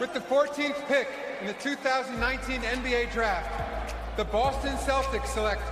[0.00, 1.08] With the 14th pick
[1.40, 5.62] in the 2019 NBA Draft, the Boston Celtics select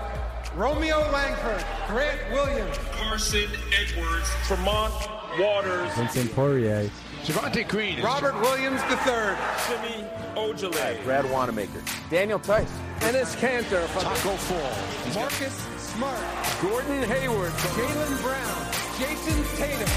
[0.57, 3.49] Romeo Langford, Grant Williams, Carsen
[3.81, 4.93] Edwards, Tremont
[5.39, 6.91] Waters, Vincent Poirier,
[7.23, 10.05] Javonte Green, Robert Williams III, Semi
[10.35, 12.69] Ojeleye, Brad Wanamaker, Daniel Theis,
[13.01, 16.19] Enes Kanter from Tacko Fall, Marcus Smart,
[16.61, 18.67] Gordon Hayward, Jaylen Brown,
[18.99, 19.89] Jayson Tatum,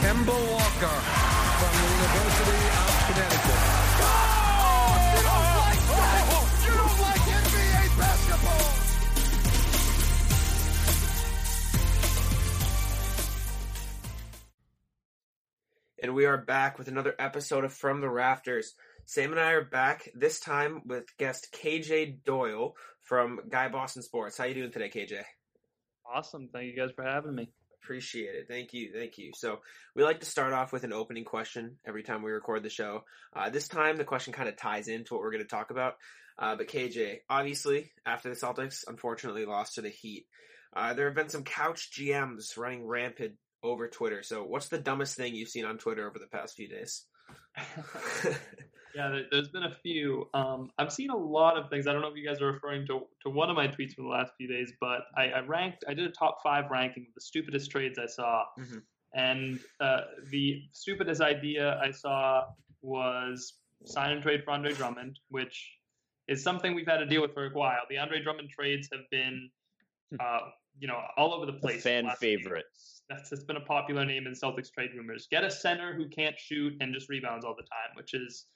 [0.00, 1.00] Kemba Walker
[1.60, 3.40] from the University of Connecticut.
[16.02, 18.74] And we are back with another episode of From the Rafters.
[19.06, 24.36] Sam and I are back this time with guest KJ Doyle from Guy Boston Sports.
[24.36, 25.22] How you doing today, KJ?
[26.12, 26.48] Awesome.
[26.52, 27.48] Thank you guys for having me.
[27.84, 28.48] Appreciate it.
[28.48, 28.92] Thank you.
[28.94, 29.32] Thank you.
[29.34, 29.60] So
[29.94, 33.04] we like to start off with an opening question every time we record the show.
[33.36, 35.96] Uh, this time the question kind of ties into what we're going to talk about.
[36.38, 40.24] Uh, but KJ, obviously, after the Celtics unfortunately lost to the Heat,
[40.74, 44.22] uh, there have been some couch GMs running rampant over Twitter.
[44.22, 47.04] So what's the dumbest thing you've seen on Twitter over the past few days?
[48.94, 50.28] yeah, there- there's been a few.
[50.34, 51.86] Um, I've seen a lot of things.
[51.86, 54.04] I don't know if you guys are referring to, to one of my tweets from
[54.04, 57.14] the last few days, but I, I ranked, I did a top five ranking of
[57.14, 58.44] the stupidest trades I saw.
[58.58, 58.82] Mhm.
[59.16, 62.46] And uh, the stupidest idea I saw
[62.82, 65.70] was sign and trade for Andre Drummond, which
[66.26, 67.82] is something we've had to deal with for a while.
[67.88, 69.50] The Andre Drummond trades have been,
[70.18, 70.40] uh,
[70.78, 71.82] you know, all over the place.
[71.82, 72.64] fan the favorite.
[73.08, 75.28] That's it's been a popular name in Celtics trade rumors.
[75.30, 78.46] Get a center who can't shoot and just rebounds all the time, which is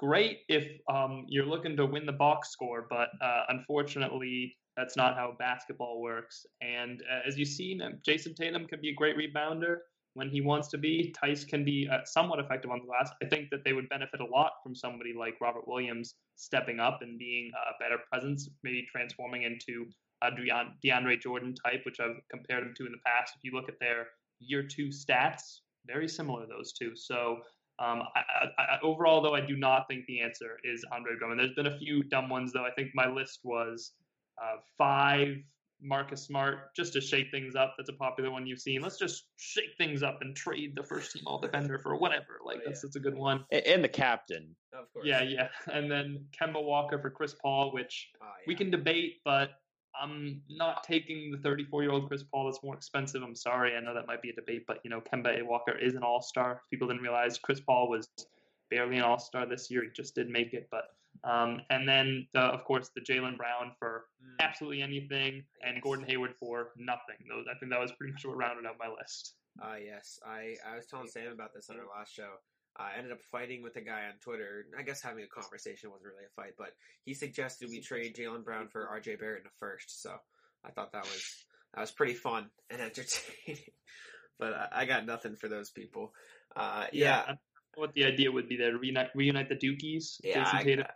[0.00, 5.14] great if um, you're looking to win the box score, but uh, unfortunately, that's not
[5.14, 6.46] how basketball works.
[6.62, 9.76] And uh, as you've seen, um, Jayson Tatum can be a great rebounder
[10.14, 11.14] when he wants to be.
[11.22, 13.10] Theis can be uh, somewhat effective on the glass.
[13.22, 17.00] I think that they would benefit a lot from somebody like Robert Williams stepping up
[17.02, 19.84] and being a better presence, maybe transforming into
[20.22, 20.30] a
[20.82, 23.34] DeAndre Jordan type, which I've compared him to in the past.
[23.36, 24.06] If you look at their
[24.40, 26.92] year two stats, very similar those two.
[26.96, 27.40] So
[27.80, 31.40] um, I, I, I, overall, though, I do not think the answer is Andre Drummond.
[31.40, 32.64] There's been a few dumb ones, though.
[32.64, 33.92] I think my list was
[34.42, 35.36] uh, five
[35.82, 37.74] Marcus Smart, just to shake things up.
[37.78, 38.82] That's a popular one you've seen.
[38.82, 42.38] Let's just shake things up and trade the first team all defender for whatever.
[42.44, 42.86] Like Oh, that's yeah.
[42.88, 43.44] that's a good one.
[43.50, 44.54] And the captain.
[44.74, 45.06] Of course.
[45.06, 45.48] Yeah, yeah.
[45.72, 49.52] And then Kemba Walker for Chris Paul, which Ah, we can debate, but
[50.00, 52.46] I'm not taking the 34 year old Chris Paul.
[52.46, 53.22] That's more expensive.
[53.22, 53.76] I'm sorry.
[53.76, 55.44] I know that might be a debate, but you know, Kemba A.
[55.44, 56.62] Walker is an all star.
[56.70, 58.08] People didn't realize Chris Paul was
[58.70, 59.82] barely an all star this year.
[59.84, 60.84] He just did make it, but.
[61.24, 64.36] Um, and then, the, of course, the Jaylen Brown for Mm.
[64.44, 65.82] absolutely anything, and.
[65.82, 67.16] Gordon Hayward for nothing.
[67.28, 69.34] Those, I think that was pretty much what rounded out my list.
[69.60, 70.20] Ah, yes.
[70.24, 72.30] I, I was telling Sam about this on our last show.
[72.80, 74.66] I ended up fighting with a guy on Twitter.
[74.78, 76.70] I guess having a conversation wasn't really a fight, but
[77.04, 80.02] he suggested we trade Jaylen Brown for RJ Barrett in the first.
[80.02, 80.14] So
[80.64, 83.62] I thought that was that was pretty fun and entertaining.
[84.38, 86.12] but I, I got nothing for those people.
[86.56, 87.34] Uh, yeah, I
[87.76, 88.76] what the idea would be there?
[88.76, 90.48] Reunite, reunite the Dukies, yeah.
[90.52, 90.86] I,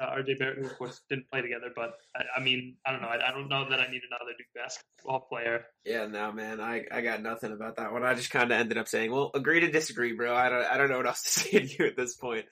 [0.00, 3.02] uh, RJ Barrett, who of course didn't play together, but I, I mean, I don't
[3.02, 3.08] know.
[3.08, 5.64] I, I don't know that I need another Duke basketball player.
[5.84, 6.60] yeah, no, man.
[6.60, 8.04] I, I got nothing about that one.
[8.04, 10.76] I just kind of ended up saying, "Well, agree to disagree, bro." I don't I
[10.78, 12.46] don't know what else to say to you at this point.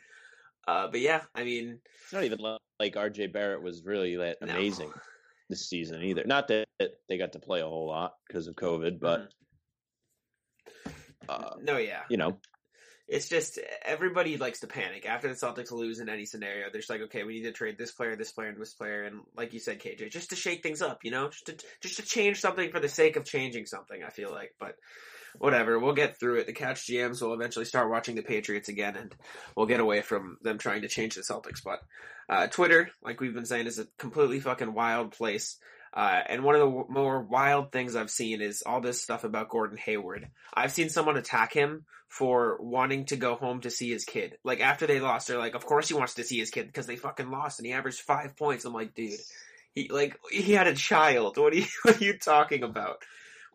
[0.66, 2.38] Uh, but yeah, I mean, It's not even
[2.80, 4.52] like RJ Barrett was really that No.
[4.52, 4.92] amazing
[5.48, 6.24] this season either.
[6.26, 6.66] Not that
[7.08, 9.28] they got to play a whole lot because of COVID, but
[11.28, 12.02] uh, no, yeah.
[12.08, 12.38] you know,
[13.08, 16.70] It's just everybody likes to panic after the Celtics lose in any scenario.
[16.70, 19.04] They're just like, okay, we need to trade this player, this player, and this player,
[19.04, 21.96] and like you said, KJ, just to shake things up, you know, just to just
[21.96, 24.02] to change something for the sake of changing something.
[24.02, 24.74] I feel like, but
[25.38, 26.46] whatever, we'll get through it.
[26.46, 29.14] The couch GMs will eventually start watching the Patriots again, and
[29.56, 31.62] we'll get away from them trying to change the Celtics.
[31.64, 31.80] But
[32.28, 35.58] uh, Twitter, like we've been saying, is a completely fucking wild place.
[35.96, 39.24] Uh, and one of the w- more wild things I've seen is all this stuff
[39.24, 40.28] about Gordon Hayward.
[40.52, 44.36] I've seen someone attack him for wanting to go home to see his kid.
[44.44, 46.86] Like after they lost, they're like, "Of course he wants to see his kid because
[46.86, 49.18] they fucking lost and he averaged five points." I'm like, dude,
[49.74, 51.38] he like he had a child.
[51.38, 52.98] What are you what are you talking about?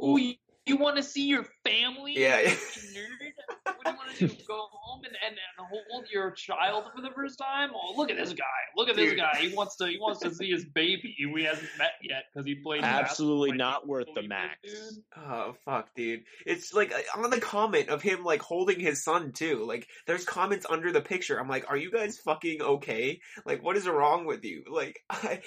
[0.01, 0.33] Ooh,
[0.65, 2.13] you, want to see your family?
[2.15, 2.39] Yeah.
[2.41, 3.75] you nerd?
[3.75, 4.33] What do you want to do?
[4.47, 7.69] Go home and, and, and hold your child for the first time?
[7.73, 8.45] Oh, look at this guy!
[8.75, 9.37] Look at this guy.
[9.39, 9.87] He wants to.
[9.87, 12.83] He wants to see his baby, who he hasn't met yet because he played.
[12.83, 14.57] absolutely not worth the max.
[14.63, 15.03] dude.
[15.17, 16.23] Oh fuck, dude!
[16.45, 19.63] It's like uh, on the comment of him like holding his son too.
[19.65, 21.39] Like there's comments under the picture.
[21.39, 23.19] I'm like, are you guys fucking okay?
[23.45, 24.63] Like what is wrong with you?
[24.69, 25.41] Like I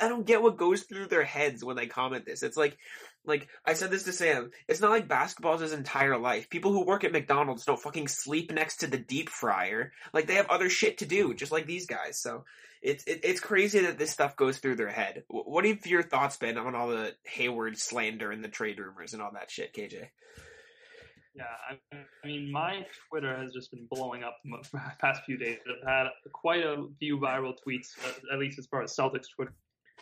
[0.00, 2.42] I don't get what goes through their heads when they comment this.
[2.42, 2.76] It's like
[3.26, 6.50] Like I said this to Sam, it's not like basketball's his entire life.
[6.50, 9.92] People who work at McDonald's don't fucking sleep next to the deep fryer.
[10.12, 12.20] Like they have other shit to do, just like these guys.
[12.20, 12.44] So
[12.82, 15.24] it's it, it's crazy that this stuff goes through their head.
[15.28, 19.22] What have your thoughts been on all the Hayward slander and the trade rumors and
[19.22, 20.08] all that shit, KJ?
[21.34, 21.44] Yeah,
[22.22, 25.58] I, mean, my Twitter has just been blowing up the past few days.
[25.66, 27.88] I've had quite a few viral tweets,
[28.32, 29.52] at least as far as Celtics Twitter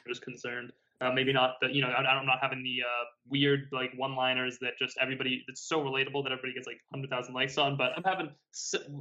[0.07, 0.73] is concerned.
[1.03, 4.59] Uh, maybe not the, you know, I, I'm not having the uh, weird like one-liners
[4.61, 7.77] that just everybody that's so relatable that everybody gets like 100,000 likes on.
[7.77, 8.31] But I'm having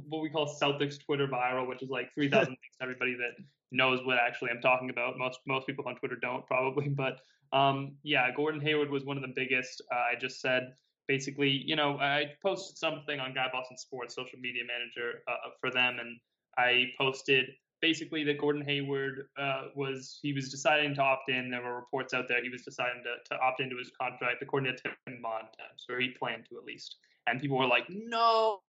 [0.08, 4.00] what we call Celtics Twitter viral, which is like 3,000 likes to everybody that knows
[4.04, 5.18] what actually I'm talking about.
[5.18, 7.20] Most most people on Twitter don't probably, but
[7.52, 9.82] um, yeah, Gordon Hayward was one of the biggest.
[9.92, 10.72] Uh, I just said
[11.08, 15.70] basically, you know, I posted something on Guy Boston Sports social media manager uh, for
[15.70, 16.18] them, and
[16.56, 17.46] I posted
[17.82, 21.50] basically that Gordon Hayward uh, was he was deciding to opt in.
[21.50, 24.74] There were reports out there he was deciding to, to opt into his contract according
[24.74, 26.96] to Tim Bontemps, or he planned to at least.
[27.26, 28.60] And people were like, "No,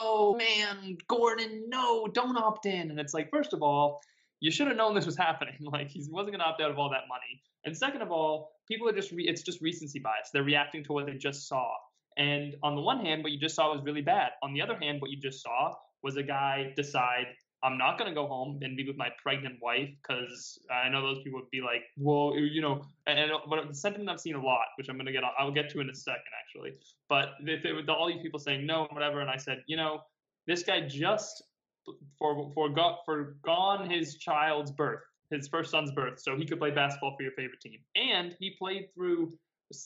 [0.00, 4.00] oh man, Gordon, no, don't opt in." And it's like, first of all,
[4.40, 5.54] you should have known this was happening.
[5.60, 7.42] Like he wasn't going to opt out of all that money.
[7.64, 10.30] And second of all, people are just re- it's just recency bias.
[10.32, 11.70] They're reacting to what they just saw.
[12.16, 14.32] And on the one hand, what you just saw was really bad.
[14.42, 17.26] On the other hand, what you just saw was a guy decide
[17.62, 21.02] I'm not going to go home and be with my pregnant wife because I know
[21.02, 24.34] those people would be like, well, you know, and, and but the sentiment I've seen
[24.34, 26.72] a lot, which I'm going to get, I'll get to in a second actually.
[27.08, 30.00] But if it all these people saying no, and whatever, and I said, you know,
[30.46, 31.42] this guy just
[32.18, 37.14] for forgot forgone his child's birth, his first son's birth, so he could play basketball
[37.16, 39.32] for your favorite team, and he played through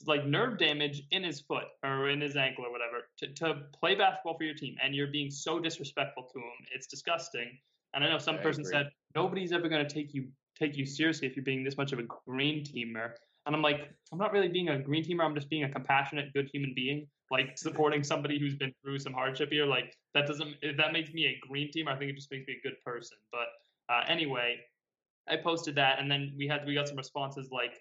[0.06, 3.94] like nerve damage in his foot or in his ankle or whatever to, to play
[3.94, 7.58] basketball for your team and you're being so disrespectful to him it's disgusting.
[7.92, 8.72] And i know some I person agree.
[8.72, 10.28] said nobody's ever going to take you
[10.58, 13.10] take you seriously if you're being this much of a green teamer.
[13.46, 16.32] And i'm like i'm not really being a green teamer i'm just being a compassionate
[16.32, 19.66] good human being like supporting somebody who's been through some hardship here.
[19.66, 22.46] Like that doesn't if that makes me a green teamer i think it just makes
[22.46, 23.16] me a good person.
[23.30, 23.48] But
[23.92, 24.56] uh, anyway
[25.28, 27.80] i posted that and then we had we got some responses like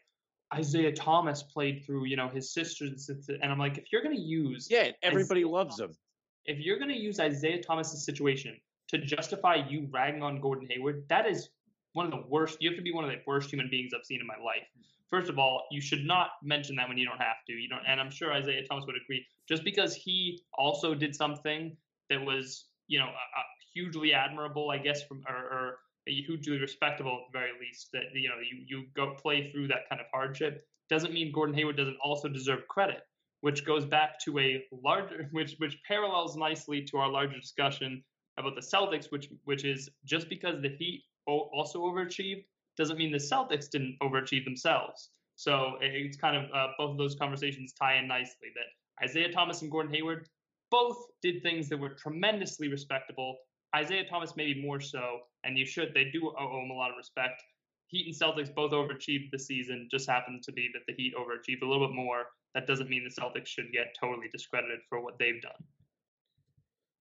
[0.54, 4.22] Isaiah Thomas played through, you know, his sisters, and I'm like, if you're going to
[4.22, 5.98] use, yeah, everybody Isaiah loves Thomas, him.
[6.46, 8.60] If you're going to use Isaiah Thomas's situation
[8.90, 11.50] to justify you ragging on Gordon Hayward, that is
[11.94, 12.58] one of the worst.
[12.60, 14.68] You have to be one of the worst human beings I've seen in my life.
[15.10, 17.54] First of all, you should not mention that when you don't have to.
[17.54, 19.26] You don't, and I'm sure Isaiah Thomas would agree.
[19.48, 21.78] Just because he also did something
[22.10, 23.42] that was, you know, uh,
[23.74, 27.90] hugely admirable, I guess, from or, or hugely respectable at the very least.
[27.94, 31.56] That you know you you go play through that kind of hardship doesn't mean Gordon
[31.56, 33.02] Hayward doesn't also deserve credit,
[33.42, 38.04] which goes back to a larger which which parallels nicely to our larger discussion
[38.38, 42.46] about the Celtics, which which is just because the Heat also overachieved
[42.78, 45.10] doesn't mean the Celtics didn't overachieve themselves.
[45.36, 48.50] So it's kind of uh, both of those conversations tie in nicely.
[48.56, 50.28] That Isaiah Thomas and Gordon Hayward
[50.70, 53.38] both did things that were tremendously respectable.
[53.76, 55.94] Isaiah Thomas maybe more so, and you should.
[55.94, 57.44] They do owe him a lot of respect.
[57.88, 59.88] Heat and Celtics both overachieved this season.
[59.90, 62.26] Just happened to be that the Heat overachieved a little bit more.
[62.54, 65.52] That doesn't mean the Celtics should get totally discredited for what they've done.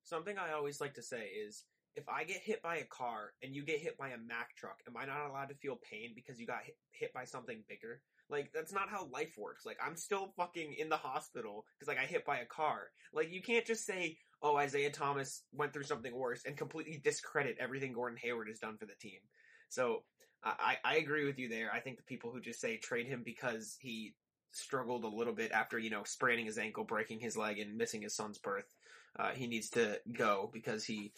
[0.03, 1.65] Something I always like to say is
[1.95, 4.81] if I get hit by a car and you get hit by a Mack truck,
[4.89, 8.01] am I not allowed to feel pain because you got hit, hit by something bigger?
[8.31, 9.67] Like that's not how life works.
[9.67, 12.89] Like I'm still fucking in the hospital because like I hit by a car.
[13.13, 17.57] Like you can't just say, "Oh, Isaiah Thomas went through something worse" and completely discredit
[17.59, 19.21] everything Gordon Hayward has done for the team.
[19.69, 20.05] So
[20.45, 21.71] I I agree with you there.
[21.73, 24.15] I think the people who just say trade him because he
[24.53, 28.03] struggled a little bit after you know spraining his ankle, breaking his leg, and missing
[28.03, 28.75] his son's birth.
[29.19, 31.13] Uh, he needs to go because he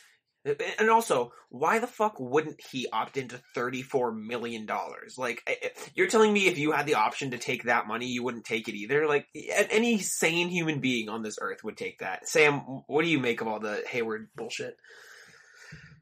[0.44, 4.68] and also, why the fuck wouldn't he opt into $34 million?
[5.16, 5.42] Like,
[5.94, 8.68] you're telling me if you had the option to take that money, you wouldn't take
[8.68, 9.06] it either?
[9.06, 12.28] Like, any sane human being on this earth would take that.
[12.28, 14.76] Sam, what do you make of all the Hayward bullshit?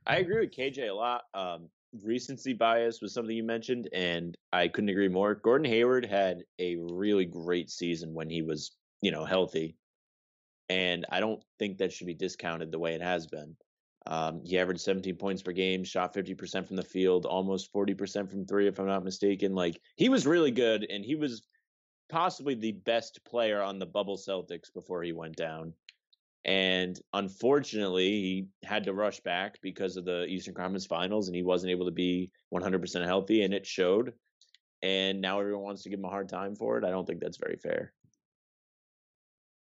[0.07, 1.23] I agree with KJ a lot.
[1.33, 1.69] Um,
[2.03, 5.35] recency bias was something you mentioned, and I couldn't agree more.
[5.37, 9.77] Gordon Hayward had a really great season when he was, you know, healthy.
[10.69, 13.57] And I don't think that should be discounted the way it has been.
[14.07, 18.47] Um, he averaged 17 points per game, shot 50% from the field, almost 40% from
[18.47, 19.55] three, if I'm not mistaken.
[19.55, 21.47] Like he was really good, and he was
[22.11, 25.73] possibly the best player on the bubble Celtics before he went down.
[26.45, 31.43] And unfortunately, he had to rush back because of the Eastern Conference Finals, and he
[31.43, 34.13] wasn't able to be 100% healthy, and it showed.
[34.83, 36.85] And now everyone wants to give him a hard time for it.
[36.85, 37.93] I don't think that's very fair.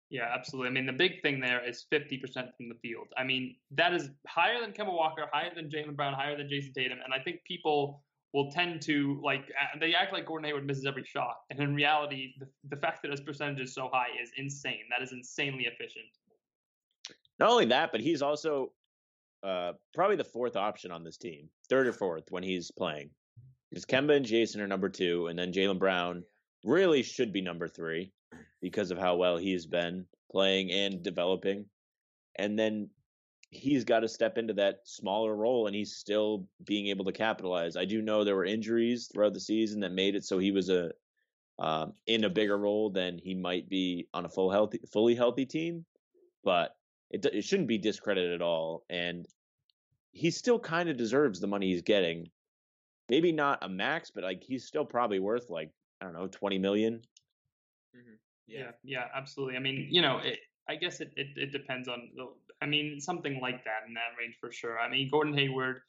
[0.09, 0.69] Yeah, absolutely.
[0.69, 2.21] I mean, the big thing there is 50%
[2.55, 3.07] from the field.
[3.17, 6.73] I mean, that is higher than Kemba Walker, higher than Jaylen Brown, higher than Jayson
[6.73, 6.99] Tatum.
[7.03, 11.03] And I think people will tend to like they act like Gordon Hayward misses every
[11.03, 14.83] shot, and in reality, the, the fact that his percentage is so high is insane.
[14.89, 16.05] That is insanely efficient.
[17.39, 18.71] Not only that, but he's also
[19.43, 23.09] uh, probably the fourth option on this team, third or fourth when he's playing.
[23.69, 26.23] Because Kemba and Jayson are number two, and then Jaylen Brown
[26.63, 28.11] really should be number three
[28.61, 31.65] because of how well he's been playing and developing.
[32.37, 32.89] And then
[33.49, 37.75] he's got to step into that smaller role and he's still being able to capitalize.
[37.77, 40.69] I do know there were injuries throughout the season that made it so he was
[40.69, 40.91] a
[41.59, 45.45] um, in a bigger role than he might be on a full healthy, fully healthy
[45.45, 45.85] team,
[46.43, 46.75] but
[47.09, 48.85] it it shouldn't be discredited at all.
[48.89, 49.25] And
[50.11, 52.29] he still kind of deserves the money he's getting.
[53.09, 56.59] Maybe not a max, but like he's still probably worth like I don't know twenty
[56.59, 57.01] million.
[57.95, 58.15] Mm-hmm.
[58.47, 58.59] Yeah.
[58.59, 59.57] yeah, yeah, absolutely.
[59.57, 60.39] I mean, you know, it,
[60.69, 62.27] I guess it, it, it depends on the
[62.61, 64.79] I mean, something like that in that range for sure.
[64.79, 65.81] I mean, Gordon Hayward,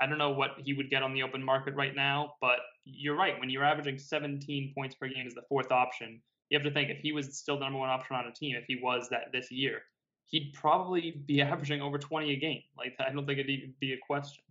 [0.00, 3.16] I don't know what he would get on the open market right now, but you're
[3.16, 3.38] right.
[3.40, 6.90] When you're averaging 17 points per game as the fourth option, you have to think
[6.90, 9.32] if he was still the number one option on a team, if he was that
[9.32, 9.82] this year,
[10.26, 12.62] he'd probably be averaging over 20 a game.
[12.76, 14.44] Like, I don't think it'd even be a question.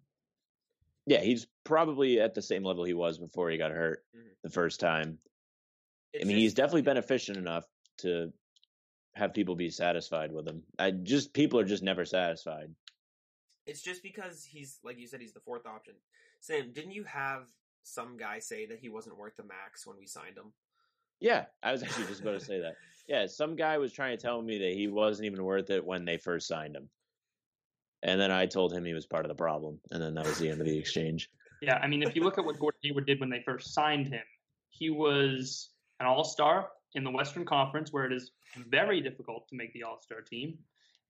[1.08, 4.28] Yeah, he's probably at the same level he was before he got hurt mm-hmm.
[4.44, 5.18] the first time.
[6.14, 7.66] It's I mean, just, he's definitely been efficient enough
[8.00, 8.32] to
[9.14, 10.64] have people be satisfied with him.
[10.80, 12.70] I just people are just never satisfied.
[13.66, 15.94] It's just because he's like you said, he's the fourth option.
[16.40, 17.48] Sam, didn't you have
[17.84, 20.54] some guy say that he wasn't worth the max when we signed him?
[21.20, 22.76] Yeah, I was actually just about to say that.
[23.08, 26.06] Yeah, some guy was trying to tell me that he wasn't even worth it when
[26.06, 26.90] they first signed him.
[28.04, 30.40] And then I told him he was part of the problem, and then that was
[30.40, 31.30] the end of the exchange.
[31.62, 34.08] Yeah, I mean, if you look at what Gordon Hayward did when they first signed
[34.08, 34.24] him,
[34.70, 35.70] he was
[36.02, 38.32] an all-star in the Western Conference, where it is
[38.68, 40.58] very difficult to make the All Star team.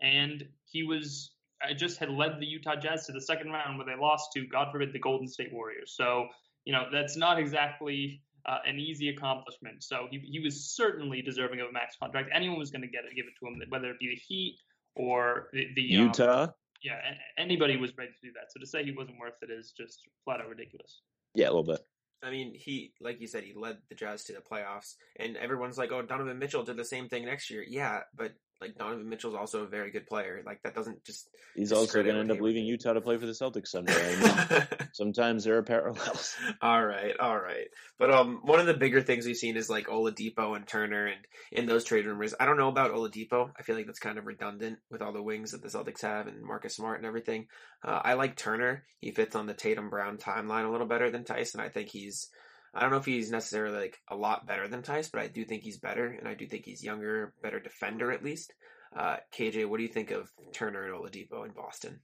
[0.01, 1.31] And he was,
[1.67, 4.45] I just had led the Utah Jazz to the second round where they lost to,
[4.45, 5.93] God forbid, the Golden State Warriors.
[5.95, 6.27] So,
[6.65, 9.83] you know, that's not exactly uh, an easy accomplishment.
[9.83, 12.29] So he, he was certainly deserving of a max contract.
[12.33, 14.57] Anyone was going to get it, give it to him, whether it be the Heat
[14.95, 16.43] or the, the Utah.
[16.43, 16.49] Um,
[16.83, 16.97] yeah,
[17.37, 18.51] anybody was ready to do that.
[18.51, 21.01] So to say he wasn't worth it is just flat out ridiculous.
[21.35, 21.81] Yeah, a little bit.
[22.23, 25.77] I mean, he, like you said, he led the Jazz to the playoffs, and everyone's
[25.77, 29.35] like, "Oh, Donovan Mitchell did the same thing next year." Yeah, but like Donovan Mitchell's
[29.35, 30.43] also a very good player.
[30.45, 31.27] Like that doesn't just.
[31.55, 34.15] He's also going to end up leaving Utah to play for the Celtics someday.
[34.15, 36.35] I mean, sometimes there are parallels.
[36.61, 37.67] All right, all right.
[37.97, 41.19] But um, one of the bigger things we've seen is like Oladipo and Turner, and
[41.51, 43.51] in those trade rumors, I don't know about Oladipo.
[43.57, 46.27] I feel like that's kind of redundant with all the wings that the Celtics have
[46.27, 47.47] and Marcus Smart and everything.
[47.83, 48.83] Uh, I like Turner.
[48.99, 51.59] He fits on the Tatum Brown timeline a little better than Tyson.
[51.59, 52.29] I think he's
[52.73, 55.43] I don't know if he's necessarily like a lot better than Theis, but I do
[55.43, 58.53] think he's better, and I do think he's younger, better defender at least.
[58.95, 61.99] Uh, KJ, what do you think of Turner and Oladipo in Boston?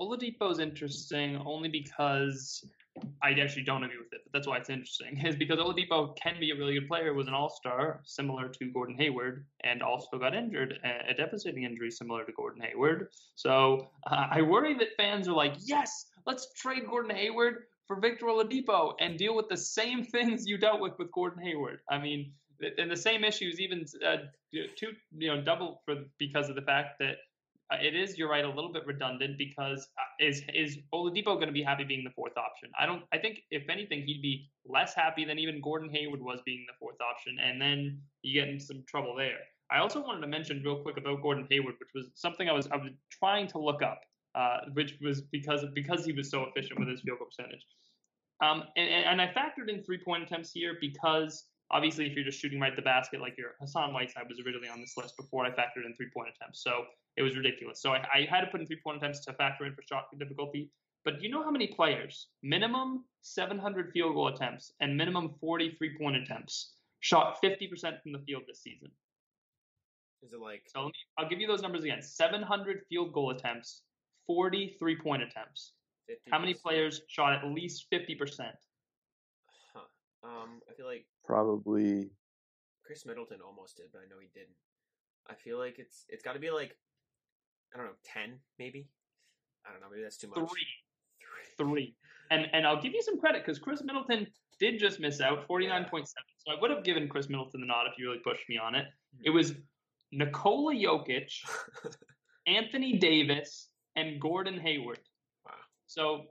[0.00, 2.64] Oladipo is interesting only because
[3.22, 5.20] I actually don't agree with it, but that's why it's interesting.
[5.26, 8.72] Is because Oladipo can be a really good player, was an All Star similar to
[8.72, 13.08] Gordon Hayward, and also got injured, a devastating injury similar to Gordon Hayward.
[13.34, 18.26] So uh, I worry that fans are like, yes, let's trade Gordon Hayward for Victor
[18.26, 21.80] Oladipo and deal with the same things you dealt with with Gordon Hayward.
[21.90, 22.32] I mean,
[22.76, 24.16] and the same issues, even uh,
[24.52, 27.16] two, you know, double for because of the fact that
[27.72, 31.46] uh, it is, you're right, a little bit redundant because uh, is is Oladipo going
[31.46, 32.70] to be happy being the fourth option?
[32.78, 33.02] I don't.
[33.12, 36.74] I think if anything, he'd be less happy than even Gordon Hayward was being the
[36.78, 39.38] fourth option, and then you get into some trouble there.
[39.70, 42.66] I also wanted to mention real quick about Gordon Hayward, which was something I was
[42.68, 44.00] I was trying to look up
[44.34, 47.64] uh, which was because because he was so efficient with his field goal percentage.
[48.40, 52.38] Um, and, and, I factored in three point attempts here because obviously if you're just
[52.38, 55.44] shooting right at the basket like your Hassan Whiteside was originally on this list before
[55.44, 56.84] I factored in three point attempts, so
[57.16, 57.82] it was ridiculous.
[57.82, 60.04] So I, I had to put in three point attempts to factor in for shot
[60.18, 60.70] difficulty.
[61.04, 65.96] But do you know how many players, minimum 700 field goal attempts and minimum 43
[65.98, 68.90] point attempts, shot 50% from the field this season?
[70.22, 70.62] Is it like?
[70.66, 73.82] So me, I'll give you those numbers again: 700 field goal attempts,
[74.26, 75.72] 43 point attempts.
[76.08, 76.14] 50%.
[76.30, 78.40] How many players shot at least 50%?
[79.74, 79.80] Huh.
[80.24, 82.10] Um, I feel like probably
[82.84, 84.56] Khris Middleton almost did, but I know he didn't.
[85.28, 86.76] I feel like it's it's got to be like
[87.74, 88.88] I don't know, 10 maybe.
[89.66, 90.38] I don't know, maybe that's too much.
[90.38, 91.66] 3.
[91.66, 91.96] 3.
[92.30, 94.26] And and I'll give you some credit cuz Khris Middleton
[94.58, 95.90] did just miss out 49.7.
[95.92, 96.06] Yeah.
[96.38, 98.74] So I would have given Khris Middleton the nod if you really pushed me on
[98.74, 98.86] it.
[98.86, 99.26] Mm-hmm.
[99.26, 99.54] It was
[100.12, 101.30] Nikola Jokic,
[102.46, 105.00] Anthony Davis, and Gordon Hayward.
[105.88, 106.26] So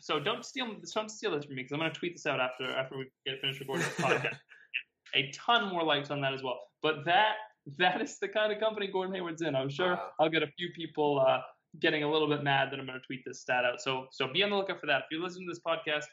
[0.00, 2.40] so don't steal don't steal this from me because I'm going to tweet this out
[2.40, 4.38] after after we get finished recording this podcast.
[5.14, 6.60] a ton more likes on that as well.
[6.82, 7.34] But that
[7.76, 9.54] that is the kind of company Gordon Hayward's in.
[9.54, 10.10] I'm sure wow.
[10.20, 11.40] I'll get a few people uh,
[11.80, 13.80] getting a little bit mad that I'm going to tweet this stat out.
[13.80, 14.98] So so be on the lookout for that.
[14.98, 16.06] If you're listening to this podcast,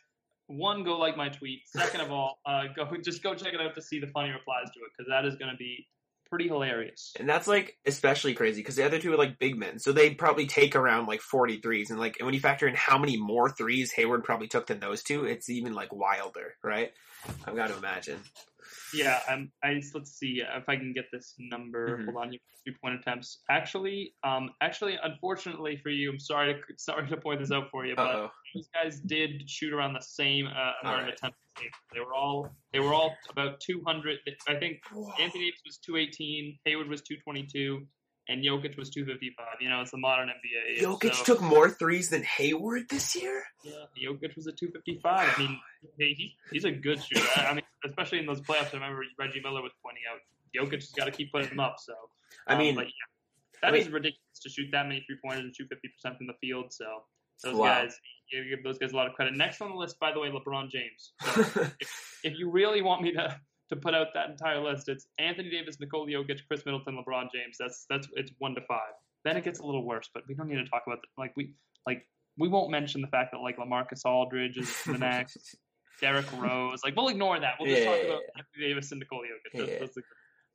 [0.47, 1.61] one, go like my tweet.
[1.67, 4.71] Second of all, uh, go just go check it out to see the funny replies
[4.73, 5.85] to it because that is going to be
[6.27, 7.13] pretty hilarious.
[7.19, 10.13] And that's like especially crazy because the other two are like big men, so they
[10.13, 11.89] probably take around like 40 threes.
[11.89, 14.79] And like, and when you factor in how many more threes Hayward probably took than
[14.79, 16.91] those two, it's even like wilder, right?
[17.45, 18.19] I've got to imagine.
[18.93, 19.51] Yeah, I'm.
[19.63, 21.97] I let's see if I can get this number.
[21.97, 22.05] Mhm.
[22.05, 23.39] Hold on, you three point attempts.
[23.49, 27.85] Actually, um, actually, unfortunately for you, I'm sorry to sorry to point this out for
[27.85, 31.37] you, Uh but these guys did shoot around the same uh, amount of attempts.
[31.93, 34.19] They were all they were all about 200.
[34.47, 34.81] I think
[35.19, 37.87] Anthony Davis was 218, Hayward was 222,
[38.29, 39.45] and Jokic was 255.
[39.61, 40.81] You know, it's the modern NBA.
[40.81, 43.43] Jokic so, took more threes than Hayward this year.
[43.63, 45.01] Yeah, Jokic was a 255.
[45.35, 45.59] I mean,
[45.97, 47.27] he, he he's a good shooter.
[47.35, 48.73] I I mean, especially in those playoffs.
[48.73, 50.19] I remember Reggie Miller was pointing out
[50.55, 51.75] Jokic has got to keep putting them up.
[51.79, 51.93] So
[52.47, 55.45] I um, mean, but yeah, that I is ridiculous to shoot that many three pointers
[55.45, 56.71] and shoot 50 percent from the field.
[56.71, 56.85] So
[57.43, 57.81] those Wow.
[57.83, 57.95] guys,
[58.31, 59.35] you give those guys a lot of credit.
[59.35, 61.13] Next on the list, by the way, LeBron James.
[62.23, 65.49] So if you really want me to to put out that entire list, it's Anthony
[65.49, 67.57] Davis, Nikola Jokic, Khris Middleton, LeBron James.
[67.59, 68.93] That's that's it's one to five.
[69.23, 71.33] Then it gets a little worse, but we don't need to talk about the, like
[71.35, 71.53] we
[71.85, 72.03] like
[72.37, 75.55] we won't mention the fact that like LaMarcus Aldridge is the next,
[76.01, 76.81] Derrick Rose.
[76.83, 77.55] Like we'll ignore that.
[77.59, 79.57] We'll just Yeah, talk yeah, about Anthony Davis and Nikola Jokic.
[79.57, 79.79] That's, Yeah.
[79.79, 79.97] that's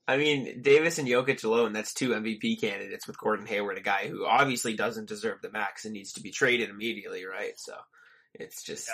[0.09, 4.09] I mean, Davis and Jokic alone, that's two MVP candidates with Gordon Hayward, a guy
[4.09, 7.53] who obviously doesn't deserve the max and needs to be traded immediately, right?
[7.57, 7.75] So
[8.35, 8.91] it's just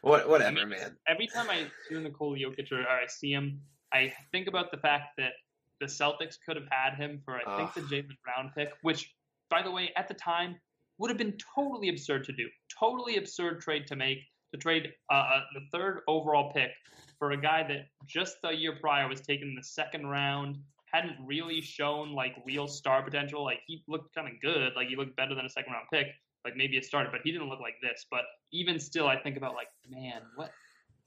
[0.00, 0.96] what whatever, I mean, man.
[1.06, 3.60] every time I see Nikola Jokic or, or I see him,
[3.92, 5.32] I think about the fact that
[5.80, 9.12] the Celtics could have had him for I think the Jaylen Brown pick, which
[9.50, 10.56] by the way at the time
[10.98, 12.48] would have been totally absurd to do,
[12.80, 14.20] totally absurd trade to make
[14.52, 16.70] to trade uh, uh, the third overall pick
[17.18, 20.56] for a guy that just a year prior was taken in the second round.
[20.92, 23.44] Hadn't really shown like real star potential.
[23.44, 24.72] Like he looked kind of good.
[24.76, 26.08] Like he looked better than a second round pick.
[26.44, 28.06] Like maybe a starter, but he didn't look like this.
[28.08, 28.22] But
[28.52, 30.52] even still, I think about like, man, what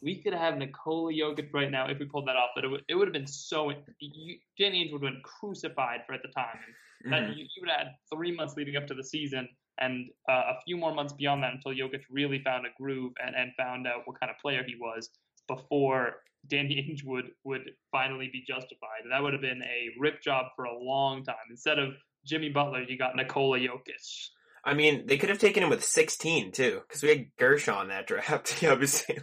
[0.02, 2.50] we could have Nikola Jokic right now if we pulled that off.
[2.56, 3.72] But it would it would have been so.
[4.00, 6.60] You, Danny Ainge would have been crucified for at the time.
[7.06, 7.38] And that Mhm.
[7.38, 9.48] you, you would have had three months leading up to the season
[9.80, 13.36] and uh, a few more months beyond that until Jokic really found a groove and,
[13.36, 15.10] and found out what kind of player he was
[15.48, 19.04] before Danny Ainge would would finally be justified.
[19.10, 21.36] That would have been a rip job for a long time.
[21.50, 21.94] Instead of
[22.26, 24.30] Jimmy Butler, you got Nikola Jokic.
[24.64, 28.08] I mean, they could have taken him with 16 too, because we had Guerschon that
[28.08, 28.64] draft.
[28.68, 29.20] Obviously.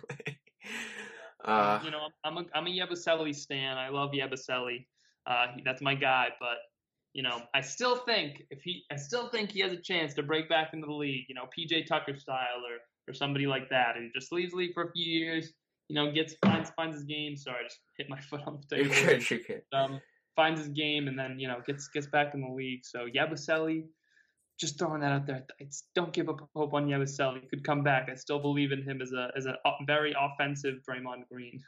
[1.44, 3.76] uh, you know, I'm a I'm a Yabusele stan.
[3.76, 4.86] I love Yabusele.
[5.26, 6.28] Uh, that's my guy.
[6.40, 6.58] But
[7.16, 10.22] you know, I still think if he, I still think he has a chance to
[10.22, 11.24] break back into the league.
[11.30, 12.76] You know, PJ Tucker style or
[13.10, 15.50] or somebody like that, who just leaves the league for a few years.
[15.88, 17.34] You know, gets finds finds his game.
[17.34, 18.94] Sorry, I just hit my foot on the table.
[18.94, 19.62] you're good, you're good.
[19.72, 19.98] um,
[20.36, 22.84] finds his game and then you know gets gets back in the league.
[22.84, 23.84] So Yabusele,
[24.60, 25.46] just throwing that out there.
[25.58, 27.40] It's, don't give up hope on Yabusele.
[27.40, 28.10] He could come back.
[28.12, 31.62] I still believe in him as a as a very offensive Draymond Green.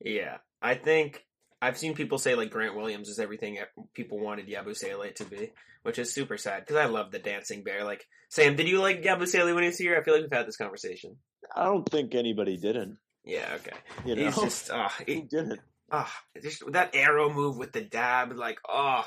[0.00, 1.24] Yeah, I think
[1.64, 3.58] I've seen people say like Grant Williams is everything
[3.94, 7.84] people wanted Yabusele to be, which is super sad because I love the dancing bear.
[7.84, 9.96] Like Sam, did you like Yabusele when he was here?
[9.98, 11.16] I feel like we've had this conversation.
[11.56, 12.98] I don't think anybody didn't.
[13.24, 13.76] Yeah, okay.
[14.04, 15.60] You know, He's just uh, who he, didn't?
[15.90, 16.04] uh,
[16.42, 19.06] just that arrow move with the dab, like oh,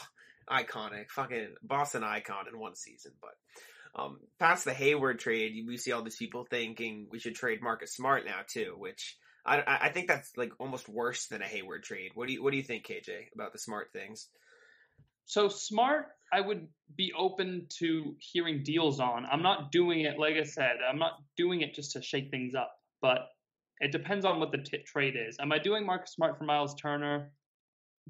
[0.49, 3.11] iconic, fucking Boston icon in one season.
[3.21, 7.61] But um, past the Hayward trade, we see all these people thinking we should trade
[7.61, 9.15] Marcus Smart now too, which.
[9.47, 12.11] I, I think that's like almost worse than a Hayward trade.
[12.13, 14.27] What do you What do you think, KJ, about the smart things?
[15.25, 19.25] So smart, I would be open to hearing deals on.
[19.25, 22.55] I'm not doing it, like I said, I'm not doing it just to shake things
[22.55, 22.71] up.
[23.01, 23.27] But
[23.79, 25.37] it depends on what the t- trade is.
[25.39, 27.31] Am I doing Marcus Smart for Miles Turner?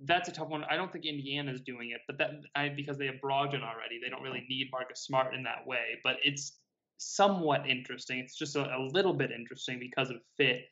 [0.03, 0.63] That's a tough one.
[0.69, 4.09] I don't think Indiana's doing it, but that I, because they have Brogdon already, they
[4.09, 5.99] don't really need Marcus Smart in that way.
[6.03, 6.57] But it's
[6.97, 8.19] somewhat interesting.
[8.19, 10.65] It's just a, a little bit interesting because of fit.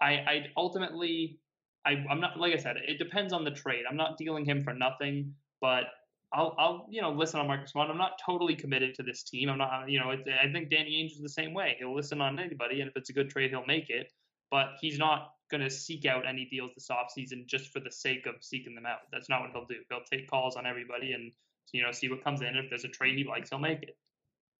[0.00, 1.38] I, I ultimately,
[1.84, 2.76] I, I'm not like I said.
[2.86, 3.84] It depends on the trade.
[3.88, 5.84] I'm not dealing him for nothing, but
[6.32, 7.88] I'll, I'll, you know, listen on Marcus Smart.
[7.88, 9.48] I'm not totally committed to this team.
[9.48, 11.76] I'm not, you know, I think Danny Ainge is the same way.
[11.78, 14.12] He'll listen on anybody, and if it's a good trade, he'll make it.
[14.50, 18.26] But he's not going to seek out any deals this offseason just for the sake
[18.26, 18.98] of seeking them out.
[19.12, 19.76] That's not what he'll do.
[19.88, 21.32] He'll take calls on everybody and,
[21.72, 22.56] you know, see what comes in.
[22.56, 23.96] If there's a trade he likes, he'll make it.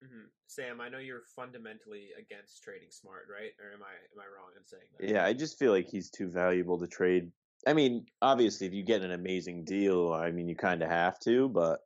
[0.05, 0.27] Mm-hmm.
[0.47, 3.53] Sam, I know you're fundamentally against trading Smart, right?
[3.61, 5.09] Or am I am I wrong in saying that?
[5.09, 7.31] Yeah, I just feel like he's too valuable to trade.
[7.67, 11.19] I mean, obviously, if you get an amazing deal, I mean, you kind of have
[11.21, 11.81] to, but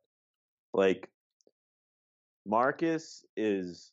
[0.73, 1.09] like
[2.45, 3.91] Marcus is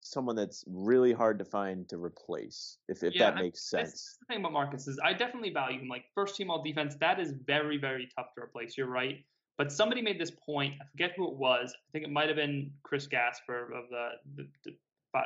[0.00, 4.16] someone that's really hard to find to replace, if if Yeah, that makes That's sense.
[4.20, 5.88] the thing about Marcus is I definitely value him.
[5.88, 8.76] Like first team all defense, that is very, very tough to replace.
[8.76, 9.24] You're right.
[9.58, 10.74] But somebody made this point.
[10.80, 11.74] I forget who it was.
[11.74, 14.74] I think it might have been Chris Gasper of the, the, the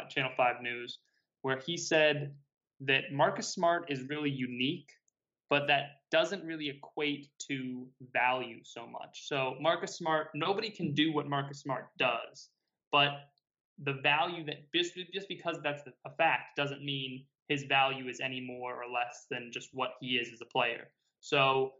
[0.08, 0.98] Channel Five News,
[1.42, 2.34] where he said
[2.80, 4.90] that Marcus Smart is really unique,
[5.50, 9.28] but that doesn't really equate to value so much.
[9.28, 12.48] So Marcus Smart, nobody can do what Marcus Smart does,
[12.90, 13.28] but
[13.84, 18.40] the value that just just because that's a fact doesn't mean his value is any
[18.40, 20.88] more or less than just what he is as a player.
[21.20, 21.72] So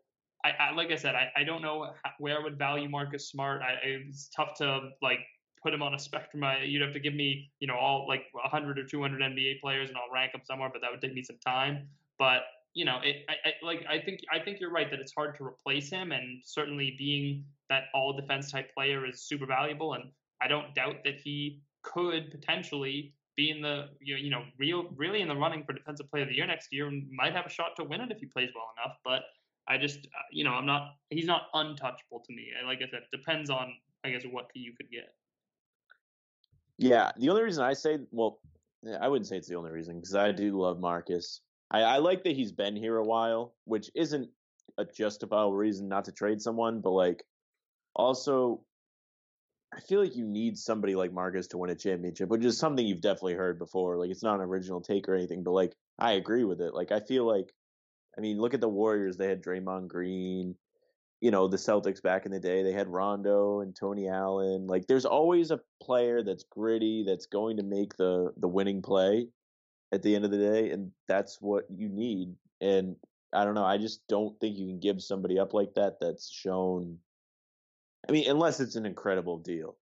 [0.45, 3.63] I, I like I said, I, I don't know where I would value Marcus Smart.
[3.63, 5.21] I, it's tough to like
[5.63, 6.43] put him on a spectrum.
[6.45, 9.89] I, you'd have to give me, you know, all like 100 or 200 NBA players,
[9.89, 10.71] and I'll rank them somewhere.
[10.73, 11.89] But that would take me some time.
[12.19, 12.43] But
[12.75, 15.37] you know, it, I, I, like I think I think you're right that it's hard
[15.39, 19.95] to replace him, and certainly being that all defense type player is super valuable.
[19.95, 20.05] And
[20.41, 25.29] I don't doubt that he could potentially be in the you know real really in
[25.29, 27.77] the running for defensive player of the year next year, and might have a shot
[27.77, 28.97] to win it if he plays well enough.
[29.05, 29.23] But
[29.69, 32.49] I just uh, you know I'm not he's not untouchable to me.
[32.65, 35.15] Like I said, it depends on I guess what you could get.
[36.79, 38.41] Yeah, the only reason I say, well,
[39.01, 41.41] I wouldn't say it's the only reason because I do love Marcus.
[41.71, 44.29] I, I like that he's been here a while, which isn't
[44.79, 47.25] a justifiable reason not to trade someone, but like
[47.95, 48.65] also
[49.75, 52.87] I feel like you need somebody like Marcus to win a championship, which is something
[52.87, 53.97] you've definitely heard before.
[53.97, 56.75] Like it's not an original take or anything, but like I agree with it.
[56.75, 57.53] Like I feel like
[58.17, 59.17] I mean, look at the Warriors.
[59.17, 60.55] They had Draymond Green.
[61.21, 64.67] You know, the Celtics back in the day, they had Rondo and Tony Allen.
[64.67, 69.29] Like there's always a player that's gritty, that's going to make the the winning play
[69.93, 72.35] at the end of the day, and that's what you need.
[72.61, 72.97] And
[73.33, 76.31] I don't know, I just don't think you can give somebody up like that that's
[76.31, 76.99] shown
[78.09, 79.77] I mean, unless it's an incredible deal,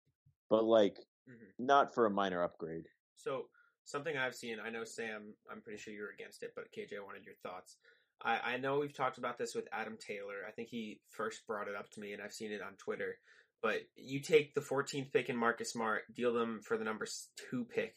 [0.49, 0.97] but like
[1.29, 1.65] mm-hmm.
[1.65, 2.87] not for a minor upgrade.
[3.17, 3.47] So
[3.85, 7.05] something I've seen, I know Sam, I'm pretty sure you're against it, but KJ, I
[7.05, 7.77] wanted your thoughts.
[8.23, 10.47] I, I know we've talked about this with Adam Taylor.
[10.47, 13.17] I think he first brought it up to me, and I've seen it on Twitter.
[13.63, 17.07] But you take the 14th pick in Marcus Smart, deal them for the number
[17.51, 17.95] two pick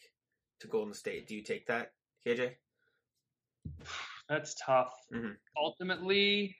[0.59, 1.27] to Golden State.
[1.27, 1.93] Do you take that,
[2.25, 2.51] KJ?
[4.27, 4.93] That's tough.
[5.13, 5.31] Mm-hmm.
[5.57, 6.55] Ultimately,